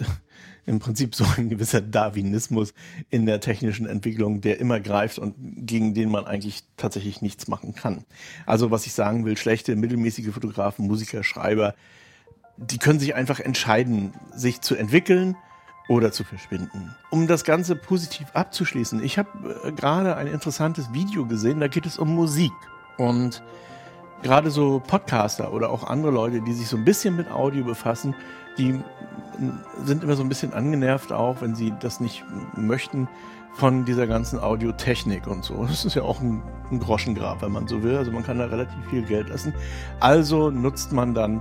im 0.66 0.80
Prinzip 0.80 1.14
so 1.14 1.24
ein 1.36 1.48
gewisser 1.48 1.80
Darwinismus 1.80 2.74
in 3.08 3.24
der 3.24 3.40
technischen 3.40 3.86
Entwicklung, 3.86 4.40
der 4.40 4.60
immer 4.60 4.80
greift 4.80 5.18
und 5.18 5.34
gegen 5.38 5.94
den 5.94 6.10
man 6.10 6.26
eigentlich 6.26 6.64
tatsächlich 6.76 7.22
nichts 7.22 7.48
machen 7.48 7.74
kann. 7.74 8.04
Also 8.44 8.70
was 8.70 8.86
ich 8.86 8.92
sagen 8.92 9.24
will, 9.24 9.36
schlechte, 9.36 9.76
mittelmäßige 9.76 10.30
Fotografen, 10.30 10.86
Musiker, 10.86 11.22
Schreiber, 11.22 11.74
die 12.56 12.78
können 12.78 12.98
sich 12.98 13.14
einfach 13.14 13.38
entscheiden, 13.40 14.12
sich 14.34 14.60
zu 14.60 14.74
entwickeln 14.74 15.36
oder 15.88 16.10
zu 16.10 16.24
verschwinden. 16.24 16.94
Um 17.10 17.26
das 17.26 17.44
Ganze 17.44 17.76
positiv 17.76 18.26
abzuschließen, 18.32 19.02
ich 19.04 19.18
habe 19.18 19.60
äh, 19.64 19.72
gerade 19.72 20.16
ein 20.16 20.26
interessantes 20.26 20.92
Video 20.92 21.26
gesehen, 21.26 21.60
da 21.60 21.68
geht 21.68 21.86
es 21.86 21.98
um 21.98 22.14
Musik. 22.14 22.52
Und 22.98 23.42
gerade 24.22 24.50
so 24.50 24.82
Podcaster 24.84 25.52
oder 25.52 25.70
auch 25.70 25.84
andere 25.84 26.10
Leute, 26.10 26.40
die 26.40 26.54
sich 26.54 26.66
so 26.66 26.76
ein 26.76 26.84
bisschen 26.84 27.14
mit 27.14 27.30
Audio 27.30 27.64
befassen, 27.64 28.14
die 28.58 28.80
sind 29.84 30.02
immer 30.02 30.16
so 30.16 30.22
ein 30.22 30.28
bisschen 30.28 30.54
angenervt 30.54 31.12
auch, 31.12 31.40
wenn 31.40 31.54
sie 31.54 31.72
das 31.80 32.00
nicht 32.00 32.24
möchten 32.56 33.08
von 33.54 33.84
dieser 33.84 34.06
ganzen 34.06 34.38
Audiotechnik 34.38 35.26
und 35.26 35.44
so. 35.44 35.64
Das 35.64 35.84
ist 35.84 35.94
ja 35.94 36.02
auch 36.02 36.20
ein, 36.20 36.42
ein 36.70 36.78
Groschengrab, 36.78 37.42
wenn 37.42 37.52
man 37.52 37.66
so 37.66 37.82
will. 37.82 37.96
Also 37.96 38.12
man 38.12 38.22
kann 38.22 38.38
da 38.38 38.46
relativ 38.46 38.76
viel 38.90 39.02
Geld 39.02 39.28
lassen. 39.30 39.54
Also 40.00 40.50
nutzt 40.50 40.92
man 40.92 41.14
dann 41.14 41.40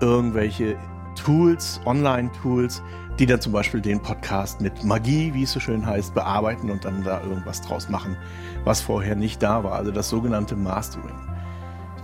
irgendwelche 0.00 0.76
Tools, 1.16 1.80
Online-Tools, 1.84 2.82
die 3.18 3.26
dann 3.26 3.40
zum 3.40 3.52
Beispiel 3.52 3.80
den 3.80 4.00
Podcast 4.00 4.60
mit 4.60 4.84
Magie, 4.84 5.32
wie 5.34 5.42
es 5.42 5.52
so 5.52 5.60
schön 5.60 5.84
heißt, 5.84 6.14
bearbeiten 6.14 6.70
und 6.70 6.84
dann 6.84 7.02
da 7.02 7.22
irgendwas 7.22 7.62
draus 7.62 7.88
machen, 7.88 8.16
was 8.64 8.80
vorher 8.80 9.16
nicht 9.16 9.42
da 9.42 9.64
war. 9.64 9.72
Also 9.72 9.90
das 9.90 10.08
sogenannte 10.08 10.54
Mastering. 10.54 11.16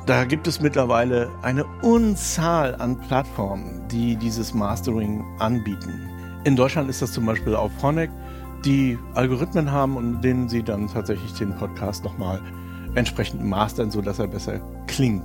Da 0.04 0.24
gibt 0.24 0.48
es 0.48 0.60
mittlerweile 0.60 1.30
eine 1.42 1.64
Unzahl 1.80 2.74
an 2.74 2.98
Plattformen, 2.98 3.86
die 3.88 4.16
dieses 4.16 4.52
Mastering 4.52 5.24
anbieten. 5.38 6.08
In 6.42 6.56
Deutschland 6.56 6.90
ist 6.90 7.02
das 7.02 7.12
zum 7.12 7.24
Beispiel 7.24 7.54
auf 7.54 7.70
Phonic, 7.78 8.10
die 8.64 8.98
Algorithmen 9.14 9.70
haben 9.70 9.96
und 9.96 10.20
denen 10.20 10.48
sie 10.48 10.64
dann 10.64 10.88
tatsächlich 10.88 11.32
den 11.34 11.54
Podcast 11.54 12.02
nochmal 12.02 12.40
entsprechend 12.96 13.44
mastern, 13.44 13.92
sodass 13.92 14.18
er 14.18 14.26
besser 14.26 14.58
klingt. 14.88 15.24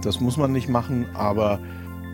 Das 0.00 0.20
muss 0.20 0.38
man 0.38 0.52
nicht 0.52 0.70
machen, 0.70 1.04
aber 1.12 1.58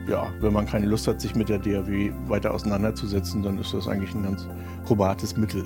ja, 0.09 0.27
wenn 0.40 0.53
man 0.53 0.66
keine 0.66 0.87
Lust 0.87 1.07
hat, 1.07 1.20
sich 1.20 1.37
mit 1.37 1.49
der 1.49 1.61
DAW 1.61 2.12
weiter 2.27 2.53
auseinanderzusetzen, 2.53 3.44
dann 3.44 3.57
ist 3.59 3.73
das 3.73 3.87
eigentlich 3.87 4.12
ein 4.16 4.25
ganz 4.25 4.49
probates 4.85 5.37
Mittel. 5.37 5.64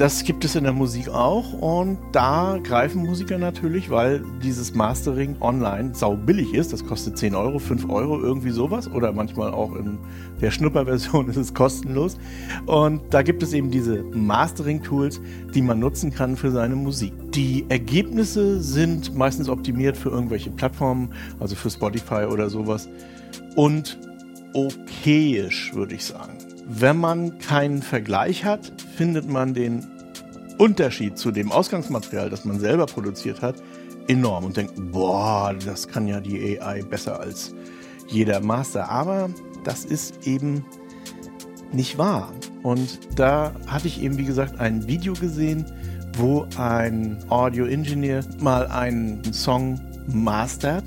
Das 0.00 0.24
gibt 0.24 0.46
es 0.46 0.54
in 0.56 0.64
der 0.64 0.72
Musik 0.72 1.10
auch 1.10 1.52
und 1.52 1.98
da 2.12 2.58
greifen 2.62 3.02
Musiker 3.02 3.36
natürlich, 3.36 3.90
weil 3.90 4.24
dieses 4.42 4.74
Mastering 4.74 5.36
online 5.42 5.90
sau 5.92 6.16
billig 6.16 6.54
ist. 6.54 6.72
Das 6.72 6.86
kostet 6.86 7.18
10 7.18 7.34
Euro, 7.34 7.58
5 7.58 7.86
Euro, 7.90 8.18
irgendwie 8.18 8.48
sowas. 8.48 8.90
Oder 8.90 9.12
manchmal 9.12 9.50
auch 9.50 9.76
in 9.76 9.98
der 10.40 10.52
Schnupperversion 10.52 11.28
ist 11.28 11.36
es 11.36 11.52
kostenlos. 11.52 12.16
Und 12.64 13.02
da 13.10 13.20
gibt 13.20 13.42
es 13.42 13.52
eben 13.52 13.70
diese 13.70 14.02
Mastering-Tools, 14.02 15.20
die 15.54 15.60
man 15.60 15.80
nutzen 15.80 16.10
kann 16.14 16.34
für 16.34 16.50
seine 16.50 16.76
Musik. 16.76 17.12
Die 17.32 17.66
Ergebnisse 17.68 18.62
sind 18.62 19.14
meistens 19.14 19.50
optimiert 19.50 19.98
für 19.98 20.08
irgendwelche 20.08 20.48
Plattformen, 20.48 21.10
also 21.40 21.54
für 21.54 21.68
Spotify 21.68 22.24
oder 22.24 22.48
sowas. 22.48 22.88
Und 23.54 23.98
okayisch, 24.54 25.74
würde 25.74 25.94
ich 25.94 26.06
sagen 26.06 26.39
wenn 26.72 26.98
man 26.98 27.38
keinen 27.38 27.82
Vergleich 27.82 28.44
hat, 28.44 28.72
findet 28.96 29.28
man 29.28 29.54
den 29.54 29.86
Unterschied 30.56 31.18
zu 31.18 31.32
dem 31.32 31.50
Ausgangsmaterial, 31.50 32.30
das 32.30 32.44
man 32.44 32.60
selber 32.60 32.86
produziert 32.86 33.42
hat, 33.42 33.56
enorm 34.06 34.44
und 34.44 34.56
denkt, 34.56 34.74
boah, 34.92 35.52
das 35.64 35.88
kann 35.88 36.06
ja 36.06 36.20
die 36.20 36.60
AI 36.60 36.82
besser 36.82 37.18
als 37.18 37.52
jeder 38.06 38.40
Master. 38.40 38.88
Aber 38.88 39.30
das 39.64 39.84
ist 39.84 40.26
eben 40.28 40.64
nicht 41.72 41.98
wahr. 41.98 42.32
Und 42.62 43.00
da 43.18 43.52
hatte 43.66 43.88
ich 43.88 44.00
eben, 44.00 44.16
wie 44.16 44.24
gesagt, 44.24 44.60
ein 44.60 44.86
Video 44.86 45.14
gesehen, 45.14 45.64
wo 46.18 46.46
ein 46.56 47.18
Audio-Engineer 47.30 48.24
mal 48.40 48.68
einen 48.68 49.32
Song 49.32 49.80
mastert 50.06 50.84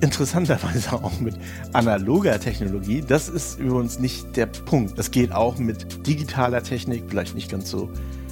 interessanterweise 0.00 0.92
auch 0.92 1.20
mit 1.20 1.34
analoger 1.72 2.38
Technologie. 2.38 3.02
Das 3.06 3.28
ist 3.28 3.58
übrigens 3.58 3.98
nicht 3.98 4.36
der 4.36 4.46
Punkt. 4.46 4.98
Das 4.98 5.10
geht 5.10 5.32
auch 5.32 5.58
mit 5.58 6.06
digitaler 6.06 6.62
Technik, 6.62 7.04
vielleicht 7.08 7.34
nicht 7.34 7.50
ganz 7.50 7.70
so 7.70 7.90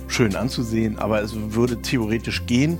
schön 0.08 0.36
anzusehen, 0.36 0.98
aber 0.98 1.22
es 1.22 1.34
würde 1.34 1.80
theoretisch 1.82 2.46
gehen. 2.46 2.78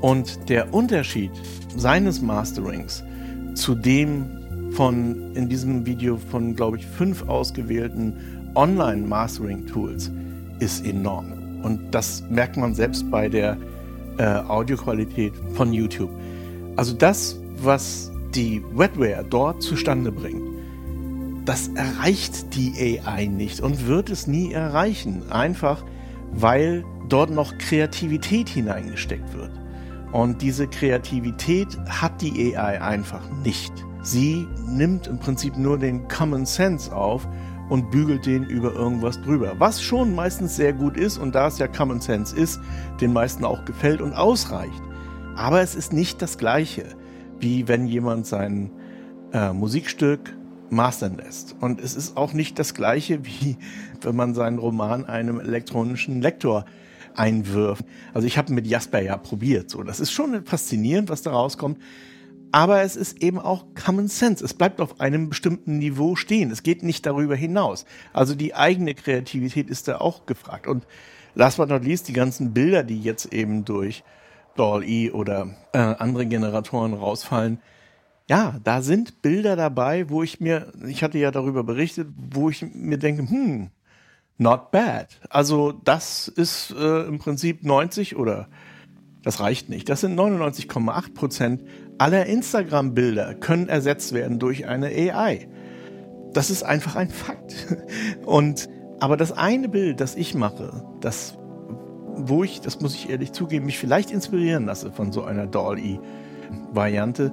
Und 0.00 0.48
der 0.48 0.74
Unterschied 0.74 1.30
seines 1.76 2.20
Masterings 2.20 3.02
zu 3.54 3.74
dem 3.74 4.72
von 4.72 5.34
in 5.34 5.48
diesem 5.48 5.86
Video 5.86 6.18
von, 6.18 6.54
glaube 6.54 6.76
ich, 6.76 6.86
fünf 6.86 7.26
ausgewählten 7.28 8.14
Online-Mastering-Tools 8.54 10.10
ist 10.58 10.84
enorm. 10.84 11.60
Und 11.62 11.94
das 11.94 12.22
merkt 12.28 12.56
man 12.56 12.74
selbst 12.74 13.10
bei 13.10 13.28
der 13.28 13.56
äh, 14.18 14.24
Audioqualität 14.24 15.32
von 15.54 15.72
YouTube. 15.72 16.10
Also 16.76 16.94
das, 16.94 17.38
was 17.62 18.12
die 18.34 18.62
Wetware 18.74 19.24
dort 19.28 19.62
zustande 19.62 20.12
bringt, 20.12 20.42
das 21.44 21.68
erreicht 21.68 22.54
die 22.54 22.98
AI 22.98 23.26
nicht 23.26 23.60
und 23.60 23.86
wird 23.86 24.10
es 24.10 24.26
nie 24.26 24.52
erreichen. 24.52 25.30
Einfach 25.30 25.84
weil 26.32 26.84
dort 27.08 27.30
noch 27.30 27.56
Kreativität 27.58 28.48
hineingesteckt 28.48 29.32
wird. 29.34 29.50
Und 30.12 30.42
diese 30.42 30.66
Kreativität 30.66 31.78
hat 31.88 32.20
die 32.22 32.56
AI 32.56 32.80
einfach 32.80 33.22
nicht. 33.44 33.72
Sie 34.02 34.46
nimmt 34.66 35.06
im 35.08 35.18
Prinzip 35.18 35.56
nur 35.56 35.78
den 35.78 36.06
Common 36.08 36.46
Sense 36.46 36.94
auf 36.94 37.26
und 37.68 37.90
bügelt 37.90 38.24
den 38.26 38.44
über 38.44 38.72
irgendwas 38.72 39.20
drüber. 39.22 39.54
Was 39.58 39.82
schon 39.82 40.14
meistens 40.14 40.54
sehr 40.54 40.72
gut 40.72 40.96
ist 40.96 41.18
und 41.18 41.34
da 41.34 41.48
es 41.48 41.58
ja 41.58 41.66
Common 41.66 42.00
Sense 42.00 42.36
ist, 42.36 42.60
den 43.00 43.12
meisten 43.12 43.44
auch 43.44 43.64
gefällt 43.64 44.00
und 44.00 44.12
ausreicht. 44.12 44.82
Aber 45.34 45.60
es 45.60 45.74
ist 45.74 45.92
nicht 45.92 46.22
das 46.22 46.38
Gleiche 46.38 46.84
wie 47.40 47.68
wenn 47.68 47.86
jemand 47.86 48.26
sein 48.26 48.70
äh, 49.32 49.52
Musikstück 49.52 50.36
mastern 50.70 51.16
lässt. 51.16 51.56
Und 51.60 51.80
es 51.80 51.94
ist 51.94 52.16
auch 52.16 52.32
nicht 52.32 52.58
das 52.58 52.74
gleiche, 52.74 53.24
wie 53.24 53.56
wenn 54.00 54.16
man 54.16 54.34
seinen 54.34 54.58
Roman 54.58 55.04
einem 55.04 55.40
elektronischen 55.40 56.20
Lektor 56.20 56.64
einwirft. 57.14 57.84
Also 58.12 58.26
ich 58.26 58.36
habe 58.36 58.52
mit 58.52 58.66
Jasper 58.66 59.00
ja 59.00 59.16
probiert. 59.16 59.70
So, 59.70 59.82
das 59.82 60.00
ist 60.00 60.12
schon 60.12 60.44
faszinierend, 60.44 61.08
was 61.08 61.22
da 61.22 61.32
rauskommt. 61.32 61.78
Aber 62.52 62.82
es 62.82 62.96
ist 62.96 63.22
eben 63.22 63.38
auch 63.38 63.66
Common 63.74 64.08
Sense. 64.08 64.44
Es 64.44 64.54
bleibt 64.54 64.80
auf 64.80 65.00
einem 65.00 65.28
bestimmten 65.28 65.78
Niveau 65.78 66.16
stehen. 66.16 66.50
Es 66.50 66.62
geht 66.62 66.82
nicht 66.82 67.04
darüber 67.04 67.34
hinaus. 67.34 67.84
Also 68.12 68.34
die 68.34 68.54
eigene 68.54 68.94
Kreativität 68.94 69.68
ist 69.68 69.88
da 69.88 69.98
auch 69.98 70.26
gefragt. 70.26 70.66
Und 70.66 70.86
last 71.34 71.56
but 71.58 71.68
not 71.68 71.84
least, 71.84 72.08
die 72.08 72.12
ganzen 72.12 72.52
Bilder, 72.52 72.82
die 72.82 73.00
jetzt 73.00 73.32
eben 73.32 73.64
durch 73.64 74.04
DAL-E 74.56 75.10
oder 75.10 75.48
äh, 75.72 75.78
andere 75.78 76.26
Generatoren 76.26 76.94
rausfallen, 76.94 77.60
ja, 78.28 78.58
da 78.64 78.82
sind 78.82 79.22
Bilder 79.22 79.54
dabei, 79.54 80.10
wo 80.10 80.22
ich 80.22 80.40
mir, 80.40 80.72
ich 80.86 81.02
hatte 81.04 81.18
ja 81.18 81.30
darüber 81.30 81.62
berichtet, 81.62 82.08
wo 82.16 82.50
ich 82.50 82.62
mir 82.74 82.98
denke, 82.98 83.28
hm, 83.28 83.70
not 84.38 84.70
bad. 84.72 85.20
Also 85.30 85.72
das 85.72 86.28
ist 86.28 86.74
äh, 86.76 87.02
im 87.02 87.18
Prinzip 87.18 87.64
90 87.64 88.16
oder 88.16 88.48
das 89.22 89.40
reicht 89.40 89.68
nicht. 89.68 89.88
Das 89.88 90.00
sind 90.00 90.18
99,8 90.18 91.14
Prozent 91.14 91.64
aller 91.98 92.26
Instagram-Bilder 92.26 93.34
können 93.34 93.68
ersetzt 93.68 94.12
werden 94.12 94.38
durch 94.38 94.66
eine 94.66 94.86
AI. 94.86 95.48
Das 96.32 96.50
ist 96.50 96.62
einfach 96.62 96.96
ein 96.96 97.10
Fakt. 97.10 97.76
Und 98.24 98.68
aber 99.00 99.16
das 99.16 99.32
eine 99.32 99.68
Bild, 99.68 100.00
das 100.00 100.14
ich 100.14 100.34
mache, 100.34 100.84
das 101.00 101.38
wo 102.16 102.44
ich, 102.44 102.60
das 102.60 102.80
muss 102.80 102.94
ich 102.94 103.10
ehrlich 103.10 103.32
zugeben, 103.32 103.66
mich 103.66 103.78
vielleicht 103.78 104.10
inspirieren 104.10 104.66
lasse 104.66 104.90
von 104.90 105.12
so 105.12 105.24
einer 105.24 105.46
Doll-E-Variante, 105.46 107.32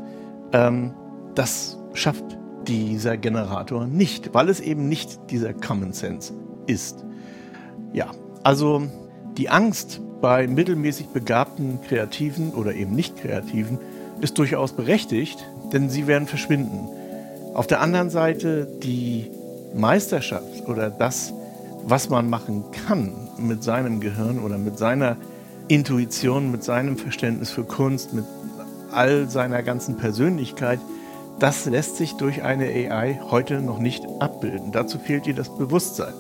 ähm, 0.52 0.94
das 1.36 1.78
schafft 1.94 2.24
dieser 2.68 3.18
Generator 3.18 3.88
nicht, 3.88 4.34
weil 4.34 4.50
es 4.50 4.60
eben 4.60 4.88
nicht 4.88 5.20
dieser 5.30 5.54
Common 5.54 5.94
Sense 5.94 6.34
ist. 6.68 7.04
Ja, 7.92 8.12
also 8.44 8.84
die 9.38 9.50
Angst 9.50 10.02
bei 10.22 10.48
mittelmäßig 10.48 11.08
begabten 11.08 11.80
Kreativen 11.82 12.52
oder 12.52 12.74
eben 12.74 12.96
nicht 12.96 13.18
Kreativen 13.18 13.80
ist 14.22 14.38
durchaus 14.38 14.72
berechtigt, 14.72 15.44
denn 15.74 15.90
sie 15.90 16.08
werden 16.08 16.28
verschwinden. 16.28 16.88
Auf 17.54 17.68
der 17.68 17.82
anderen 17.82 18.10
Seite 18.10 18.68
die 18.82 19.30
Meisterschaft 19.76 20.68
oder 20.68 20.90
das, 20.90 21.34
was 21.86 22.10
man 22.10 22.30
machen 22.30 22.64
kann 22.86 23.23
mit 23.38 23.64
seinem 23.64 24.00
Gehirn 24.00 24.40
oder 24.40 24.58
mit 24.58 24.78
seiner 24.78 25.18
Intuition, 25.68 26.52
mit 26.52 26.64
seinem 26.64 26.98
Verständnis 26.98 27.52
für 27.52 27.64
Kunst, 27.64 28.14
mit 28.14 28.26
all 28.92 29.30
seiner 29.30 29.64
ganzen 29.64 29.98
Persönlichkeit, 29.98 30.80
das 31.40 31.66
lässt 31.66 31.98
sich 31.98 32.14
durch 32.14 32.44
eine 32.44 32.66
AI 32.66 33.20
heute 33.30 33.62
noch 33.62 33.80
nicht 33.80 34.04
abbilden. 34.20 34.72
Dazu 34.72 35.00
fehlt 35.00 35.28
ihr 35.28 35.34
das 35.34 35.56
Bewusstsein 35.56 36.14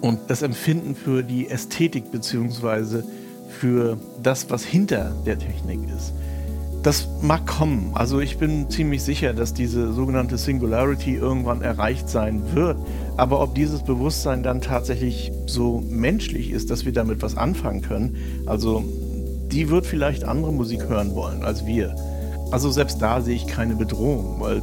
und 0.00 0.18
das 0.28 0.42
Empfinden 0.42 0.94
für 0.94 1.22
die 1.22 1.50
Ästhetik 1.50 2.12
beziehungsweise 2.12 3.04
für 3.48 3.98
das, 4.22 4.50
was 4.50 4.64
hinter 4.64 5.14
der 5.26 5.38
Technik 5.38 5.80
ist. 5.96 6.12
Das 6.82 7.08
mag 7.22 7.46
kommen. 7.46 7.90
Also 7.94 8.20
ich 8.20 8.38
bin 8.38 8.70
ziemlich 8.70 9.02
sicher, 9.02 9.32
dass 9.34 9.52
diese 9.52 9.92
sogenannte 9.92 10.38
Singularity 10.38 11.16
irgendwann 11.16 11.60
erreicht 11.60 12.08
sein 12.08 12.42
wird. 12.54 12.78
Aber 13.16 13.42
ob 13.42 13.54
dieses 13.54 13.82
Bewusstsein 13.82 14.42
dann 14.42 14.60
tatsächlich 14.60 15.32
so 15.46 15.82
menschlich 15.88 16.50
ist, 16.50 16.70
dass 16.70 16.84
wir 16.84 16.92
damit 16.92 17.20
was 17.20 17.36
anfangen 17.36 17.82
können, 17.82 18.16
also 18.46 18.84
die 19.50 19.70
wird 19.70 19.86
vielleicht 19.86 20.24
andere 20.24 20.52
Musik 20.52 20.88
hören 20.88 21.14
wollen 21.14 21.42
als 21.42 21.66
wir. 21.66 21.96
Also 22.50 22.70
selbst 22.70 23.02
da 23.02 23.20
sehe 23.20 23.34
ich 23.34 23.46
keine 23.46 23.74
Bedrohung, 23.74 24.36
weil 24.38 24.62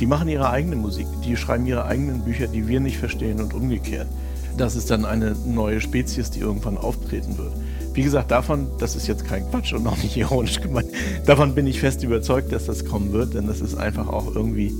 die 0.00 0.06
machen 0.06 0.28
ihre 0.28 0.50
eigene 0.50 0.76
Musik, 0.76 1.06
die 1.24 1.36
schreiben 1.36 1.66
ihre 1.66 1.84
eigenen 1.84 2.22
Bücher, 2.22 2.46
die 2.46 2.66
wir 2.66 2.80
nicht 2.80 2.96
verstehen 2.96 3.40
und 3.40 3.54
umgekehrt. 3.54 4.08
Das 4.56 4.74
ist 4.74 4.90
dann 4.90 5.04
eine 5.04 5.36
neue 5.46 5.80
Spezies, 5.80 6.30
die 6.30 6.40
irgendwann 6.40 6.76
auftreten 6.76 7.38
wird. 7.38 7.52
Wie 7.92 8.02
gesagt, 8.02 8.30
davon, 8.30 8.68
das 8.78 8.94
ist 8.94 9.08
jetzt 9.08 9.24
kein 9.26 9.48
Quatsch 9.50 9.72
und 9.72 9.86
auch 9.86 9.96
nicht 9.96 10.16
ironisch 10.16 10.60
gemeint, 10.60 10.88
davon 11.26 11.54
bin 11.54 11.66
ich 11.66 11.80
fest 11.80 12.02
überzeugt, 12.02 12.52
dass 12.52 12.66
das 12.66 12.84
kommen 12.84 13.12
wird, 13.12 13.34
denn 13.34 13.46
das 13.46 13.60
ist 13.60 13.74
einfach 13.76 14.08
auch 14.08 14.34
irgendwie 14.34 14.72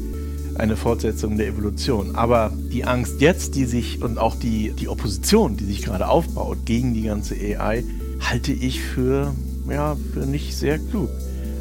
eine 0.61 0.77
Fortsetzung 0.77 1.37
der 1.37 1.49
Evolution. 1.49 2.14
Aber 2.14 2.53
die 2.73 2.85
Angst 2.85 3.20
jetzt, 3.20 3.55
die 3.55 3.64
sich 3.64 4.03
und 4.03 4.18
auch 4.18 4.37
die, 4.37 4.73
die 4.73 4.88
Opposition, 4.88 5.57
die 5.57 5.64
sich 5.64 5.83
gerade 5.83 6.09
aufbaut 6.09 6.59
gegen 6.64 6.94
die 6.94 7.03
ganze 7.03 7.35
AI, 7.35 7.83
halte 8.20 8.53
ich 8.53 8.81
für, 8.81 9.35
ja, 9.68 9.96
für 10.12 10.20
nicht 10.20 10.57
sehr 10.57 10.79
klug. 10.79 11.09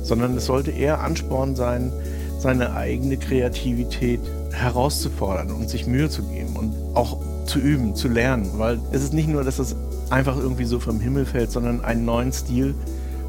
Sondern 0.03 0.35
es 0.35 0.45
sollte 0.45 0.71
eher 0.71 1.01
Ansporn 1.01 1.55
sein, 1.55 1.91
seine 2.39 2.73
eigene 2.73 3.17
Kreativität 3.17 4.21
herauszufordern 4.51 5.51
und 5.51 5.69
sich 5.69 5.87
Mühe 5.87 6.09
zu 6.09 6.23
geben 6.23 6.55
und 6.55 6.73
auch 6.95 7.19
zu 7.45 7.59
üben, 7.59 7.95
zu 7.95 8.07
lernen. 8.07 8.49
Weil 8.55 8.79
es 8.91 9.03
ist 9.03 9.13
nicht 9.13 9.29
nur, 9.29 9.43
dass 9.43 9.59
es 9.59 9.75
einfach 10.11 10.37
irgendwie 10.37 10.65
so 10.65 10.79
vom 10.79 10.99
Himmel 10.99 11.25
fällt, 11.25 11.51
sondern 11.51 11.83
einen 11.83 12.05
neuen 12.05 12.31
Stil 12.31 12.75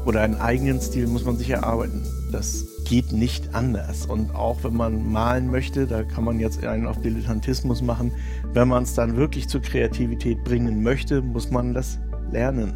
oder 0.05 0.21
einen 0.21 0.35
eigenen 0.35 0.81
Stil 0.81 1.07
muss 1.07 1.25
man 1.25 1.37
sich 1.37 1.49
erarbeiten. 1.49 2.03
Das 2.31 2.65
geht 2.85 3.11
nicht 3.11 3.53
anders. 3.53 4.05
Und 4.05 4.35
auch 4.35 4.63
wenn 4.63 4.75
man 4.75 5.11
malen 5.11 5.51
möchte, 5.51 5.85
da 5.85 6.03
kann 6.03 6.23
man 6.23 6.39
jetzt 6.39 6.63
einen 6.65 6.87
auf 6.87 6.99
Dilettantismus 7.01 7.81
machen. 7.81 8.11
Wenn 8.53 8.67
man 8.67 8.83
es 8.83 8.93
dann 8.93 9.15
wirklich 9.15 9.47
zur 9.47 9.61
Kreativität 9.61 10.43
bringen 10.43 10.81
möchte, 10.83 11.21
muss 11.21 11.51
man 11.51 11.73
das 11.73 11.99
lernen 12.31 12.73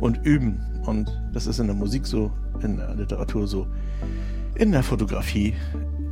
und 0.00 0.24
üben. 0.24 0.60
Und 0.84 1.10
das 1.32 1.46
ist 1.46 1.60
in 1.60 1.66
der 1.66 1.76
Musik 1.76 2.06
so, 2.06 2.30
in 2.62 2.76
der 2.76 2.94
Literatur 2.94 3.46
so, 3.46 3.66
in 4.56 4.72
der 4.72 4.82
Fotografie, 4.82 5.54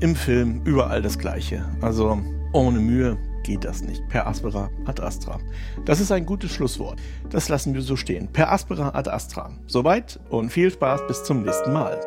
im 0.00 0.16
Film, 0.16 0.62
überall 0.64 1.02
das 1.02 1.18
Gleiche. 1.18 1.64
Also 1.80 2.18
ohne 2.52 2.80
Mühe 2.80 3.16
geht 3.42 3.64
das 3.64 3.82
nicht. 3.82 4.06
Per 4.08 4.26
aspera 4.26 4.70
ad 4.86 5.02
astra. 5.02 5.38
Das 5.84 6.00
ist 6.00 6.12
ein 6.12 6.26
gutes 6.26 6.52
Schlusswort. 6.52 7.00
Das 7.30 7.48
lassen 7.48 7.74
wir 7.74 7.82
so 7.82 7.96
stehen. 7.96 8.28
Per 8.32 8.50
aspera 8.52 8.90
ad 8.94 9.10
astra. 9.10 9.50
Soweit 9.66 10.20
und 10.30 10.50
viel 10.50 10.70
Spaß 10.70 11.06
bis 11.06 11.24
zum 11.24 11.42
nächsten 11.42 11.72
Mal. 11.72 12.00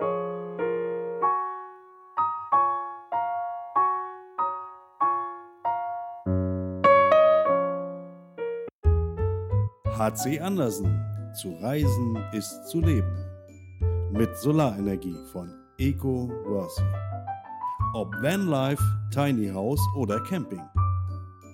HC 9.98 10.40
Andersen. 10.42 11.02
Zu 11.42 11.54
reisen 11.62 12.18
ist 12.32 12.68
zu 12.68 12.80
leben. 12.80 13.18
Mit 14.12 14.38
Solarenergie 14.38 15.18
von 15.32 15.50
Eco 15.78 16.30
Worthy. 16.46 16.84
Ob 17.94 18.14
Vanlife, 18.22 18.84
Tiny 19.12 19.50
House 19.50 19.82
oder 19.96 20.22
Camping. 20.22 20.62